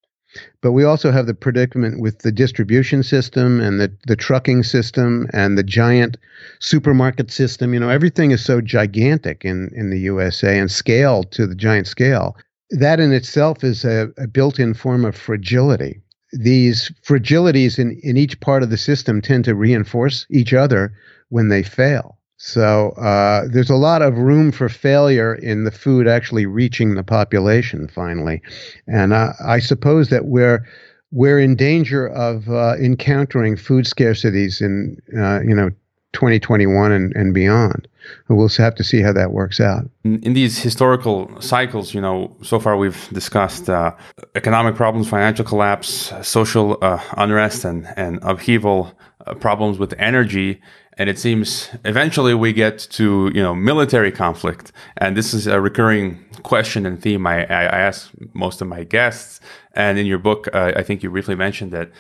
[0.61, 5.29] but we also have the predicament with the distribution system and the the trucking system
[5.33, 6.17] and the giant
[6.61, 7.75] supermarket system.
[7.75, 11.87] You know everything is so gigantic in in the USA and scaled to the giant
[11.87, 12.37] scale.
[12.71, 16.03] That in itself is a, a built-in form of fragility.
[16.33, 20.93] These fragilities in, in each part of the system tend to reinforce each other
[21.31, 22.18] when they fail.
[22.39, 27.03] So uh, there's a lot of room for failure in the food actually reaching the
[27.03, 28.41] population finally,
[28.87, 30.65] and uh, I suppose that we're
[31.11, 35.71] we're in danger of uh, encountering food scarcities in uh, you know
[36.13, 37.89] 2021 and, and beyond.
[38.29, 39.91] We'll have to see how that works out.
[40.05, 43.95] In, in these historical cycles, you know, so far we've discussed uh,
[44.35, 48.97] economic problems, financial collapse, social uh, unrest, and, and upheaval,
[49.41, 50.61] problems with energy
[50.99, 54.73] and it seems eventually we get to you know military conflict.
[54.97, 59.41] And this is a recurring question and theme i, I ask most of my guests.
[59.75, 61.91] And in your book uh, i think you briefly mentioned that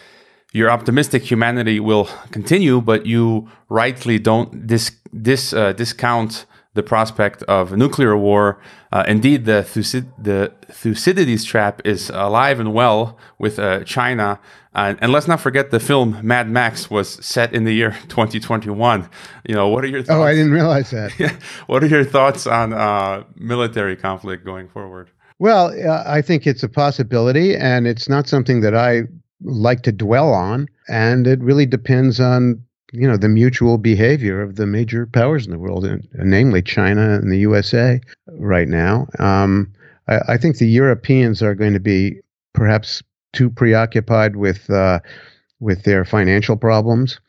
[0.52, 4.90] you're optimistic humanity will continue but you rightly don't dis,
[5.22, 6.46] dis, uh, discount
[6.78, 8.60] the prospect of nuclear war.
[8.92, 14.38] Uh, indeed, the, Thucyd- the Thucydides trap is alive and well with uh, China.
[14.76, 19.10] Uh, and let's not forget the film Mad Max was set in the year 2021.
[19.48, 20.16] You know, what are your thoughts?
[20.16, 21.10] Oh, I didn't realize that.
[21.66, 25.10] what are your thoughts on uh, military conflict going forward?
[25.40, 29.02] Well, uh, I think it's a possibility, and it's not something that I
[29.42, 30.68] like to dwell on.
[30.88, 35.52] And it really depends on you know the mutual behavior of the major powers in
[35.52, 38.00] the world, and namely China and the USA
[38.32, 39.06] right now.
[39.18, 39.72] Um,
[40.08, 42.20] I, I, think the Europeans are going to be
[42.54, 45.00] perhaps too preoccupied with uh,
[45.60, 47.20] with their financial problems.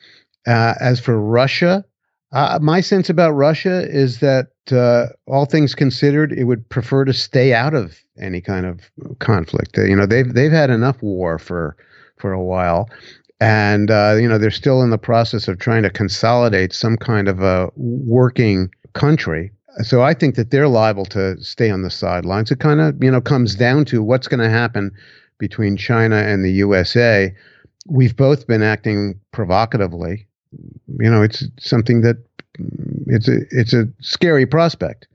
[0.47, 1.83] Uh, as for Russia,
[2.31, 7.13] uh, my sense about Russia is that uh, all things considered, it would prefer to
[7.13, 8.81] stay out of any kind of
[9.19, 9.77] conflict.
[9.77, 11.75] you know, they've they've had enough war for
[12.17, 12.89] for a while,
[13.39, 17.27] and uh, you know they're still in the process of trying to consolidate some kind
[17.27, 19.51] of a working country.
[19.81, 22.51] So I think that they're liable to stay on the sidelines.
[22.51, 24.91] It kind of you know comes down to what's going to happen
[25.37, 27.33] between China and the USA.
[27.87, 30.27] We've both been acting provocatively.
[30.99, 32.17] You know, it's something that
[33.07, 35.07] it's a it's a scary prospect.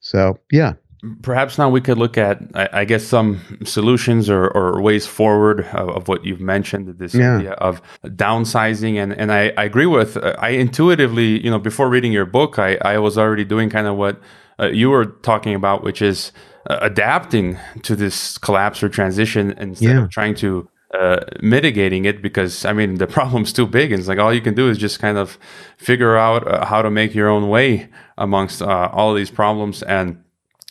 [0.00, 0.74] So yeah,
[1.20, 5.66] perhaps now we could look at i, I guess some solutions or, or ways forward
[5.66, 7.36] of, of, what you've mentioned this yeah.
[7.38, 11.88] idea of downsizing and, and I, I agree with uh, i intuitively you know before
[11.88, 14.20] reading your book i, I was already doing kind of what
[14.60, 16.32] uh, you were talking about which is
[16.70, 20.04] uh, adapting to this collapse or transition instead yeah.
[20.04, 24.08] of trying to uh, mitigating it because I mean the problem's too big and it's
[24.08, 25.38] like all you can do is just kind of
[25.78, 27.88] figure out uh, how to make your own way
[28.18, 30.22] amongst uh, all these problems and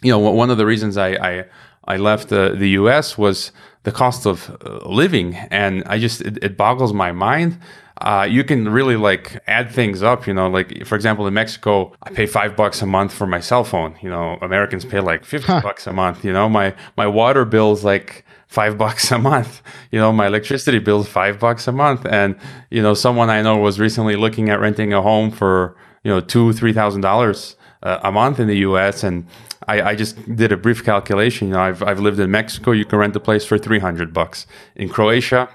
[0.02, 1.46] you know, one of the reasons I I,
[1.86, 3.18] I left the, the U.S.
[3.18, 3.52] was
[3.84, 7.60] the cost of uh, living, and I just it, it boggles my mind.
[8.00, 10.50] Uh, you can really like add things up, you know.
[10.50, 13.96] Like for example, in Mexico, I pay five bucks a month for my cell phone.
[14.02, 15.62] You know, Americans pay like fifty huh.
[15.62, 16.26] bucks a month.
[16.26, 19.62] You know, my my water bill's like five bucks a month.
[19.92, 22.06] You know, my electricity bill's five bucks a month.
[22.06, 22.36] And
[22.72, 26.22] you know, someone I know was recently looking at renting a home for you know
[26.22, 29.04] two three thousand dollars uh, a month in the U.S.
[29.04, 29.26] and
[29.68, 31.50] I, I, just did a brief calculation.
[31.50, 32.72] You know, I've, I've lived in Mexico.
[32.72, 34.48] You can rent a place for 300 bucks.
[34.76, 35.50] In Croatia,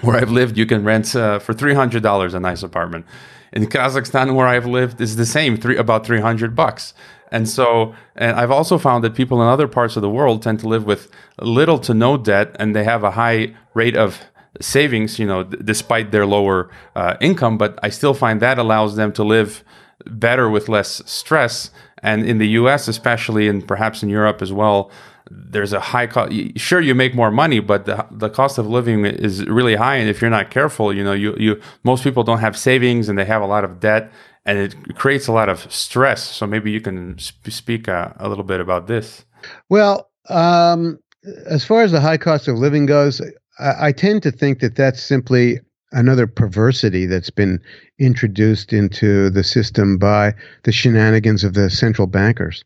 [0.00, 3.06] where I've lived, you can rent uh, for $300 a nice apartment.
[3.52, 6.94] In Kazakhstan, where I've lived, is the same, three, about 300 bucks.
[7.30, 10.60] And so, and I've also found that people in other parts of the world tend
[10.60, 14.20] to live with little to no debt, and they have a high rate of
[14.60, 15.18] savings.
[15.18, 19.12] You know, d- despite their lower uh, income, but I still find that allows them
[19.14, 19.64] to live
[20.06, 21.70] better with less stress
[22.02, 24.90] and in the US, especially, and perhaps in Europe as well,
[25.30, 26.32] there's a high cost.
[26.56, 29.96] Sure, you make more money, but the, the cost of living is really high.
[29.96, 33.16] And if you're not careful, you know, you, you most people don't have savings and
[33.16, 34.10] they have a lot of debt,
[34.44, 36.22] and it creates a lot of stress.
[36.22, 39.24] So maybe you can sp- speak uh, a little bit about this.
[39.68, 40.98] Well, um,
[41.46, 43.22] as far as the high cost of living goes,
[43.60, 45.60] I, I tend to think that that's simply
[45.92, 47.60] another perversity that's been
[47.98, 50.34] introduced into the system by
[50.64, 52.64] the shenanigans of the central bankers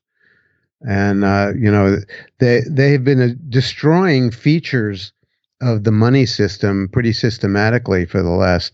[0.86, 1.98] and uh, you know
[2.38, 5.12] they they have been uh, destroying features
[5.60, 8.72] of the money system pretty systematically for the last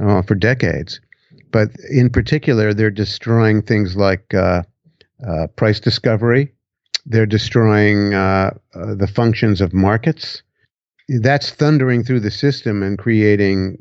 [0.00, 1.00] uh, for decades.
[1.50, 4.62] But in particular, they're destroying things like uh,
[5.26, 6.52] uh price discovery.
[7.06, 10.42] They're destroying uh, the functions of markets.
[11.08, 13.78] That's thundering through the system and creating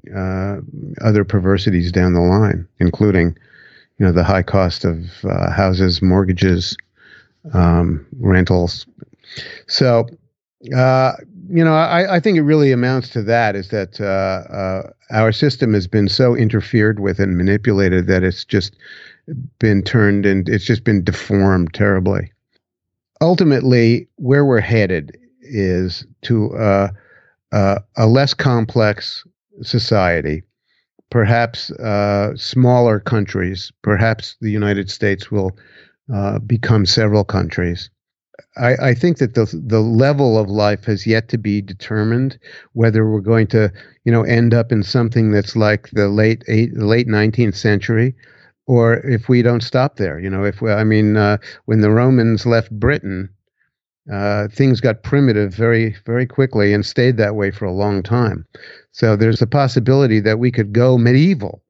[1.01, 3.37] other perversities down the line, including,
[3.97, 5.05] you know, the high cost of
[5.55, 6.75] houses, mortgages,
[7.53, 8.85] um, rentals.
[9.67, 10.07] So,
[10.75, 11.13] uh,
[11.49, 15.31] you know, I, I, think it really amounts to that is that uh, uh, our
[15.31, 18.77] system has been so interfered with and manipulated that it's just
[19.59, 22.31] been turned and it's just been deformed terribly.
[23.19, 26.55] Ultimately, where we're headed is to
[27.53, 29.23] uh, a less complex
[29.61, 30.43] society.
[31.11, 35.55] Perhaps uh, smaller countries, perhaps the United States will
[36.13, 37.89] uh, become several countries.
[38.57, 42.39] I, I, think that the the level of life has yet to be determined.
[42.73, 43.71] Whether we're going to,
[44.05, 48.15] you know, end up in something that's like the late eight, late nineteenth century,
[48.65, 50.19] or if we don't stop there.
[50.19, 53.29] You know, if we, I mean, uh, when the Romans left Britain,
[54.11, 58.45] uh, things got primitive very very quickly and stayed that way for a long time.
[58.91, 61.63] So there's a possibility that we could go medieval,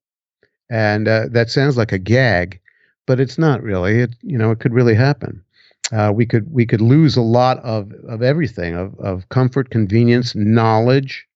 [0.70, 2.60] and uh, that sounds like a gag
[3.06, 4.00] but it's not really.
[4.00, 5.44] It you know it could really happen.
[5.92, 10.36] Uh, we could we could lose a lot of of everything of of comfort, convenience,
[10.36, 11.28] knowledge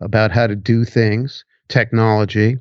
[0.00, 2.58] about how to do things, technology,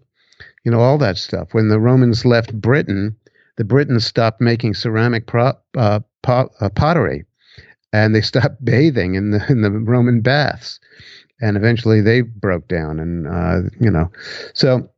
[0.63, 1.53] you know all that stuff.
[1.53, 3.15] When the Romans left Britain,
[3.57, 7.25] the Britons stopped making ceramic pro, uh, pot, uh, pottery,
[7.93, 10.79] and they stopped bathing in the in the Roman baths,
[11.41, 12.99] and eventually they broke down.
[12.99, 14.11] And uh, you know,
[14.53, 14.89] so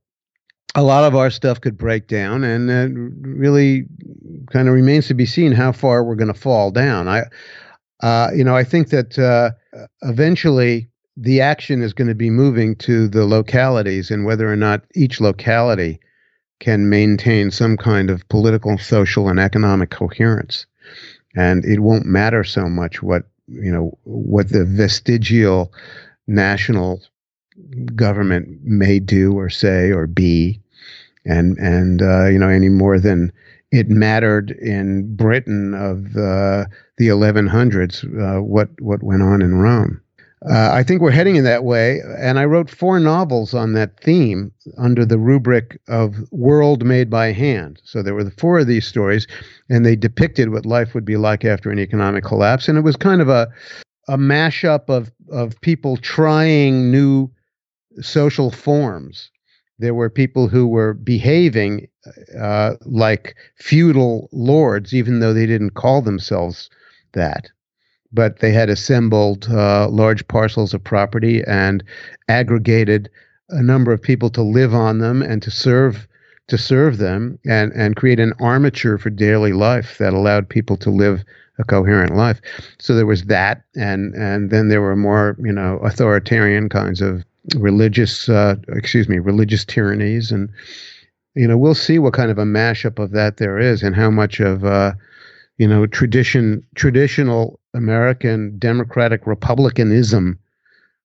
[0.75, 3.85] a lot of our stuff could break down, and it really
[4.51, 7.07] kind of remains to be seen how far we're going to fall down.
[7.07, 7.23] I,
[8.03, 9.51] uh, you know, I think that uh,
[10.03, 14.83] eventually the action is going to be moving to the localities, and whether or not
[14.93, 15.99] each locality
[16.59, 20.65] can maintain some kind of political, social, and economic coherence.
[21.37, 25.71] And it won't matter so much what you know what the vestigial
[26.27, 27.01] national
[27.95, 30.59] government may do or say or be,
[31.25, 33.31] and and uh, you know any more than
[33.71, 36.67] it mattered in Britain of the
[36.97, 40.01] the 1100s uh, what what went on in Rome.
[40.45, 43.99] Uh, I think we're heading in that way, and I wrote four novels on that
[43.99, 47.81] theme under the rubric of world made by hand.
[47.83, 49.25] So there were the four of these stories,
[49.67, 52.95] and they depicted what life would be like after an economic collapse, and it was
[52.95, 53.47] kind of a
[54.09, 57.29] a mashup of of people trying new
[57.99, 59.31] social forms.
[59.79, 61.87] There were people who were behaving
[62.39, 66.69] uh, like feudal lords, even though they didn't call themselves
[67.13, 67.49] that.
[68.17, 71.83] But they had assembled uh, large parcels of property and
[72.27, 73.11] aggregated
[73.49, 76.07] a number of people to live on them and to serve
[76.47, 80.89] to serve them and, and create an armature for daily life that allowed people to
[80.89, 81.23] live
[81.59, 82.41] a coherent life.
[82.79, 87.23] So there was that, and and then there were more you know authoritarian kinds of
[87.55, 90.49] religious, uh, excuse me, religious tyrannies, and
[91.35, 94.09] you know we'll see what kind of a mashup of that there is, and how
[94.09, 94.93] much of uh,
[95.57, 100.39] you know tradition, traditional American democratic republicanism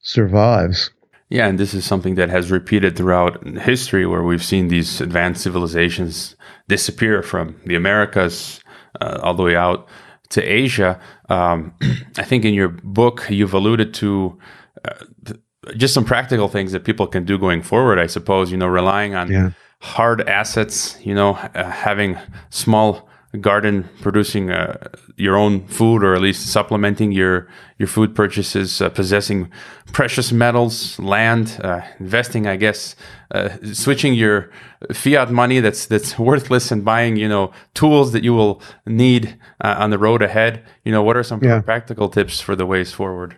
[0.00, 0.90] survives.
[1.28, 5.42] Yeah, and this is something that has repeated throughout history, where we've seen these advanced
[5.42, 6.36] civilizations
[6.68, 8.60] disappear from the Americas
[9.00, 9.88] uh, all the way out
[10.30, 11.00] to Asia.
[11.30, 11.72] Um,
[12.18, 14.38] I think in your book you've alluded to
[14.84, 15.34] uh,
[15.76, 17.98] just some practical things that people can do going forward.
[17.98, 19.50] I suppose you know relying on yeah.
[19.80, 20.98] hard assets.
[21.02, 22.18] You know, uh, having
[22.50, 23.08] small
[23.40, 24.76] garden producing uh,
[25.16, 29.50] your own food or at least supplementing your your food purchases uh, possessing
[29.92, 32.94] precious metals land uh, investing i guess
[33.30, 34.50] uh, switching your
[34.92, 39.76] fiat money that's that's worthless and buying you know tools that you will need uh,
[39.78, 41.60] on the road ahead you know what are some yeah.
[41.60, 43.36] practical tips for the ways forward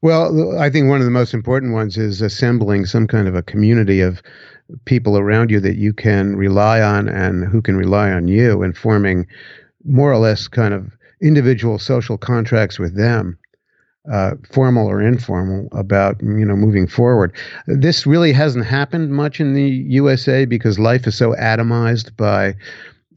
[0.00, 3.42] well, I think one of the most important ones is assembling some kind of a
[3.42, 4.22] community of
[4.84, 8.76] people around you that you can rely on and who can rely on you and
[8.76, 9.26] forming
[9.84, 13.38] more or less kind of individual social contracts with them
[14.10, 17.32] uh, formal or informal, about you know moving forward.
[17.66, 22.56] This really hasn't happened much in the USA because life is so atomized by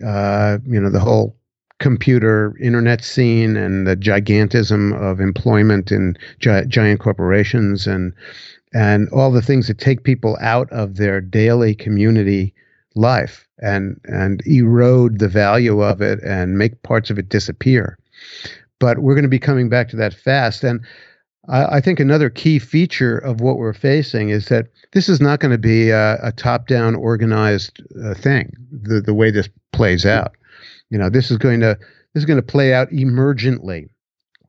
[0.05, 1.35] uh, you know the whole
[1.79, 8.13] computer internet scene and the gigantism of employment in gi- giant corporations and
[8.75, 12.53] and all the things that take people out of their daily community
[12.93, 17.97] life and and erode the value of it and make parts of it disappear
[18.79, 20.63] but we're going to be coming back to that fast.
[20.63, 20.85] And
[21.47, 25.39] I, I think another key feature of what we're facing is that this is not
[25.39, 28.51] going to be a, a top-down organized uh, thing.
[28.71, 30.33] The the way this plays out,
[30.89, 31.77] you know, this is going to
[32.13, 33.89] this is going to play out emergently.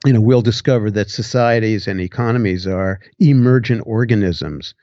[0.04, 4.74] You know, we'll discover that societies and economies are emergent organisms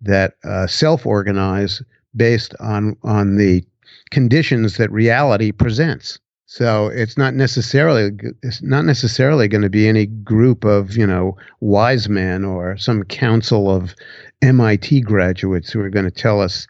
[0.00, 1.82] that uh, self-organize
[2.16, 3.64] based on on the
[4.10, 6.18] conditions that reality presents.
[6.46, 8.10] So it's not necessarily
[8.42, 13.04] it's not necessarily going to be any group of you know wise men or some
[13.04, 13.94] council of
[14.42, 16.66] MIT graduates who are going to tell us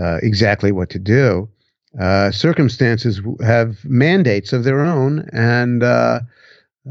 [0.00, 1.48] uh, exactly what to do.
[2.00, 5.84] Uh, circumstances have mandates of their own, and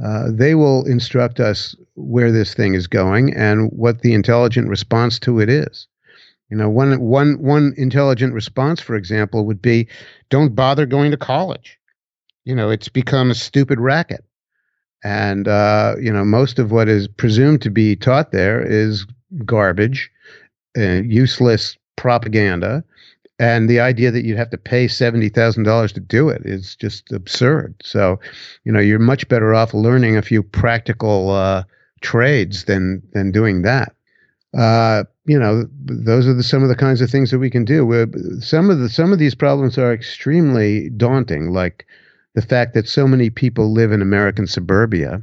[0.02, 5.20] uh, they will instruct us where this thing is going and what the intelligent response
[5.20, 5.88] to it is.
[6.50, 9.88] You know, one one one intelligent response, for example, would be,
[10.30, 11.80] "Don't bother going to college."
[12.46, 14.24] you know, it's become a stupid racket.
[15.04, 19.06] And, uh, you know, most of what is presumed to be taught there is
[19.46, 20.10] garbage,
[20.78, 22.84] uh, useless propaganda.
[23.40, 27.76] And the idea that you'd have to pay $70,000 to do it is just absurd.
[27.84, 28.20] So,
[28.64, 31.64] you know, you're much better off learning a few practical uh,
[32.02, 33.96] trades than, than doing that.
[34.56, 37.66] Uh, you know, those are the, some of the kinds of things that we can
[37.66, 37.86] do.
[37.86, 38.08] We're,
[38.40, 41.88] some of the some of these problems are extremely daunting, like
[42.36, 45.22] the fact that so many people live in American suburbia,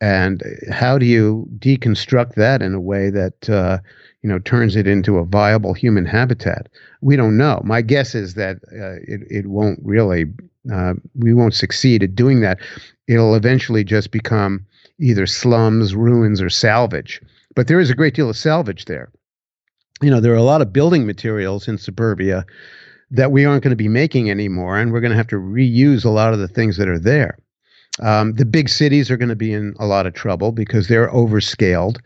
[0.00, 3.78] and how do you deconstruct that in a way that uh,
[4.22, 6.68] you know turns it into a viable human habitat?
[7.00, 7.60] We don't know.
[7.64, 10.26] My guess is that uh, it it won't really.
[10.72, 12.58] Uh, we won't succeed at doing that.
[13.06, 14.66] It'll eventually just become
[15.00, 17.22] either slums, ruins, or salvage.
[17.54, 19.10] But there is a great deal of salvage there.
[20.02, 22.44] You know, there are a lot of building materials in suburbia
[23.10, 26.04] that we aren't going to be making anymore, and we're going to have to reuse
[26.04, 27.38] a lot of the things that are there.
[28.00, 31.10] Um, the big cities are going to be in a lot of trouble because they're
[31.10, 31.98] overscaled.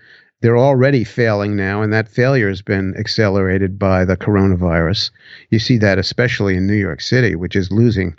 [0.42, 5.10] They're already failing now, and that failure has been accelerated by the coronavirus.
[5.50, 8.16] You see that especially in New York City, which is losing,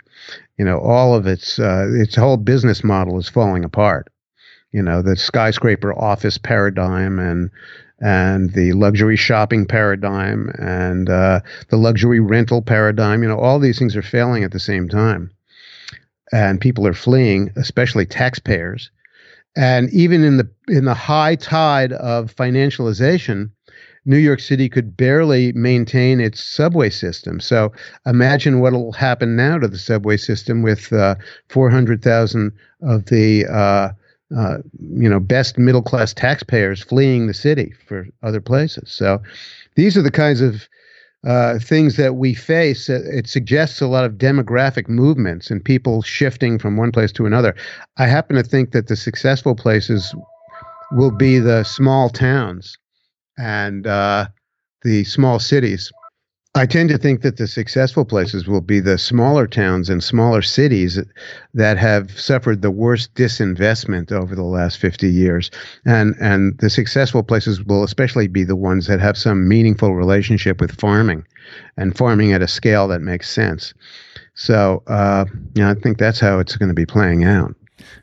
[0.58, 4.08] you know, all of its uh, its whole business model is falling apart.
[4.72, 7.50] You know, the skyscraper office paradigm and
[8.00, 13.22] and the luxury shopping paradigm and uh, the luxury rental paradigm.
[13.22, 15.30] You know, all these things are failing at the same time.
[16.32, 18.90] And people are fleeing, especially taxpayers.
[19.56, 23.50] And even in the in the high tide of financialization,
[24.04, 27.40] New York City could barely maintain its subway system.
[27.40, 27.72] So
[28.04, 31.14] imagine what will happen now to the subway system with uh,
[31.48, 32.52] 400,000
[32.82, 33.90] of the uh,
[34.36, 38.90] uh, you know, best middle class taxpayers fleeing the city for other places.
[38.90, 39.22] So
[39.76, 40.68] these are the kinds of
[41.26, 42.88] uh, things that we face.
[42.88, 47.54] It suggests a lot of demographic movements and people shifting from one place to another.
[47.96, 50.14] I happen to think that the successful places
[50.92, 52.76] will be the small towns
[53.38, 54.26] and uh,
[54.82, 55.90] the small cities
[56.56, 60.40] I tend to think that the successful places will be the smaller towns and smaller
[60.40, 61.00] cities
[61.52, 65.50] that have suffered the worst disinvestment over the last 50 years.
[65.84, 70.60] And, and the successful places will especially be the ones that have some meaningful relationship
[70.60, 71.26] with farming
[71.76, 73.74] and farming at a scale that makes sense.
[74.34, 75.24] So, uh,
[75.56, 77.52] you know, I think that's how it's going to be playing out.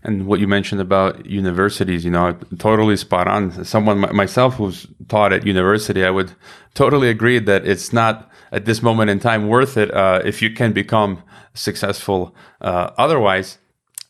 [0.04, 3.64] And what you mentioned about universities, you know, totally spot on.
[3.64, 6.34] Someone myself who's taught at university, I would
[6.74, 10.52] totally agree that it's not at this moment in time worth it uh, if you
[10.52, 11.24] can become
[11.54, 13.58] successful uh, otherwise.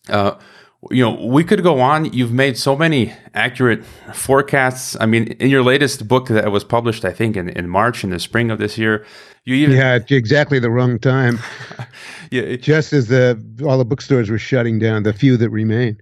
[0.10, 0.36] Uh,
[0.90, 2.12] you know, we could go on.
[2.12, 4.98] You've made so many accurate forecasts.
[5.00, 8.10] I mean, in your latest book that was published, I think in, in March in
[8.10, 9.06] the spring of this year,
[9.46, 11.40] you even yeah, exactly the wrong time.
[12.32, 16.00] yeah, just as the all the bookstores were shutting down, the few that remain.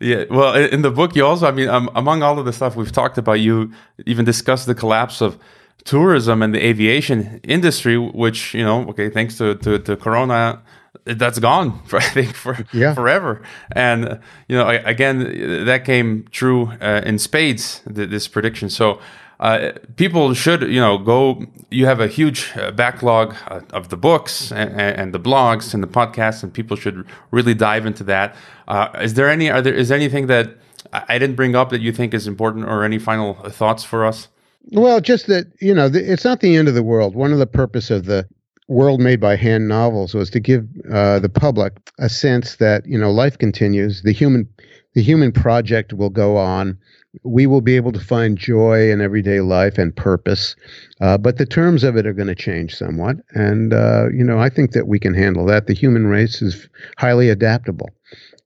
[0.00, 2.76] Yeah, well, in the book, you also, I mean, um, among all of the stuff
[2.76, 3.72] we've talked about, you
[4.06, 5.38] even discussed the collapse of
[5.84, 10.62] tourism and the aviation industry, which you know, okay, thanks to to, to Corona,
[11.04, 12.94] that's gone for, I think for yeah.
[12.94, 13.42] forever.
[13.72, 17.82] And you know, again, that came true uh, in spades.
[17.86, 18.70] This prediction.
[18.70, 19.00] So,
[19.40, 21.46] uh, people should, you know, go.
[21.70, 25.82] You have a huge uh, backlog uh, of the books and, and, the blogs and
[25.82, 28.34] the podcasts, and people should really dive into that.
[28.66, 29.48] Uh, is there any?
[29.48, 29.74] Are there?
[29.74, 30.56] Is there anything that
[30.92, 34.28] I didn't bring up that you think is important, or any final thoughts for us?
[34.72, 37.14] Well, just that you know, it's not the end of the world.
[37.14, 38.28] One of the purpose of the
[38.68, 42.98] World Made by Hand novels was to give uh, the public a sense that you
[42.98, 44.02] know life continues.
[44.02, 44.48] The human
[44.94, 46.78] the human project will go on
[47.24, 50.54] we will be able to find joy in everyday life and purpose.
[51.00, 53.16] Uh, but the terms of it are going to change somewhat.
[53.30, 55.66] And, uh, you know, I think that we can handle that.
[55.66, 57.90] The human race is highly adaptable.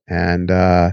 [0.07, 0.91] And, uh,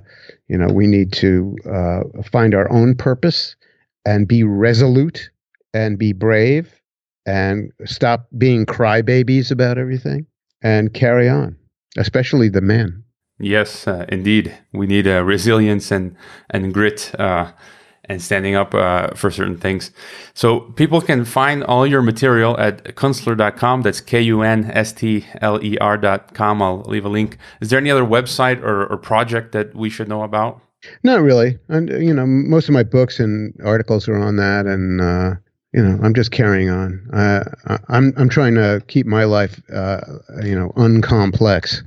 [0.49, 2.01] you know, we need to uh,
[2.31, 3.57] find our own purpose
[4.05, 5.31] and be resolute
[5.75, 6.81] and be brave
[7.27, 10.27] and stop being crybabies about everything
[10.63, 11.57] and carry on,
[11.97, 13.05] especially the men.
[13.39, 14.57] Yes, uh, indeed.
[14.73, 16.15] We need uh, resilience and
[16.51, 17.53] and grit uh,
[18.05, 19.93] and standing up uh, for certain things.
[20.35, 23.83] So people can find all your material at kunstler.com.
[23.83, 26.61] That's K U N S T L E R.com.
[26.61, 27.39] I'll leave a link.
[27.61, 30.61] Is there any other website or, or project that we should know about?
[31.03, 31.59] Not really.
[31.69, 35.35] And you know, most of my books and articles are on that, and uh,
[35.73, 37.09] you know, I'm just carrying on.
[37.13, 41.83] Uh, I'm I'm trying to keep my life, you know, uncomplex.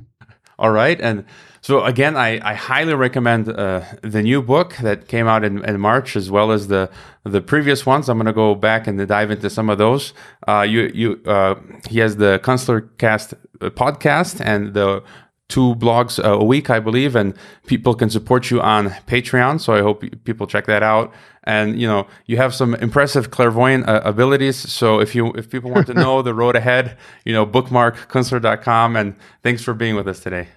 [0.58, 1.00] All right.
[1.00, 1.24] And
[1.60, 5.80] so, again, I, I highly recommend uh, the new book that came out in, in,
[5.80, 6.90] March, as well as the
[7.24, 8.08] the previous ones.
[8.08, 10.12] I'm going to go back and dive into some of those.
[10.46, 11.54] Uh, you you uh,
[11.88, 15.02] he has the Kunstler Cast uh, podcast and the
[15.48, 17.34] two blogs a week, I believe, and
[17.66, 19.60] people can support you on Patreon.
[19.60, 21.12] So I hope people check that out.
[21.44, 24.56] And you know, you have some impressive clairvoyant uh, abilities.
[24.56, 28.96] So if you if people want to know the road ahead, you know, bookmark kunstler.com.
[28.96, 30.48] And thanks for being with us today.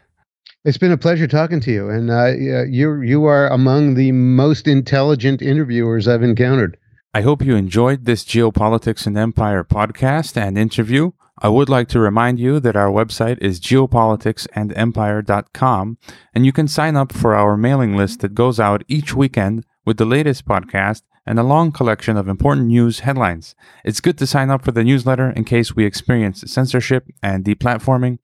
[0.63, 2.33] It's been a pleasure talking to you, and uh,
[2.67, 6.77] you you are among the most intelligent interviewers I've encountered.
[7.13, 11.11] I hope you enjoyed this Geopolitics and Empire podcast and interview.
[11.39, 15.97] I would like to remind you that our website is geopoliticsandempire.com,
[16.33, 19.97] and you can sign up for our mailing list that goes out each weekend with
[19.97, 23.53] the latest podcast and a long collection of important news headlines.
[23.83, 28.17] It's good to sign up for the newsletter in case we experience censorship and deplatforming.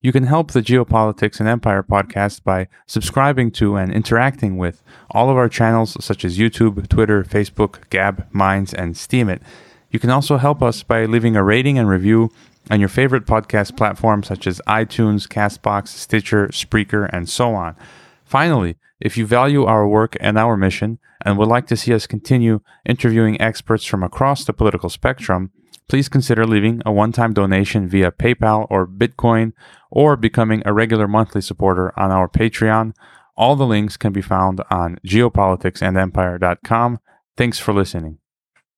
[0.00, 5.28] You can help the Geopolitics and Empire podcast by subscribing to and interacting with all
[5.28, 9.40] of our channels such as YouTube, Twitter, Facebook, Gab, Minds, and Steemit.
[9.90, 12.30] You can also help us by leaving a rating and review
[12.70, 17.76] on your favorite podcast platforms such as iTunes, Castbox, Stitcher, Spreaker, and so on.
[18.24, 22.06] Finally, if you value our work and our mission and would like to see us
[22.06, 25.50] continue interviewing experts from across the political spectrum,
[25.88, 29.52] please consider leaving a one time donation via PayPal or Bitcoin
[29.90, 32.94] or becoming a regular monthly supporter on our Patreon.
[33.36, 37.00] All the links can be found on geopoliticsandempire.com.
[37.36, 38.19] Thanks for listening.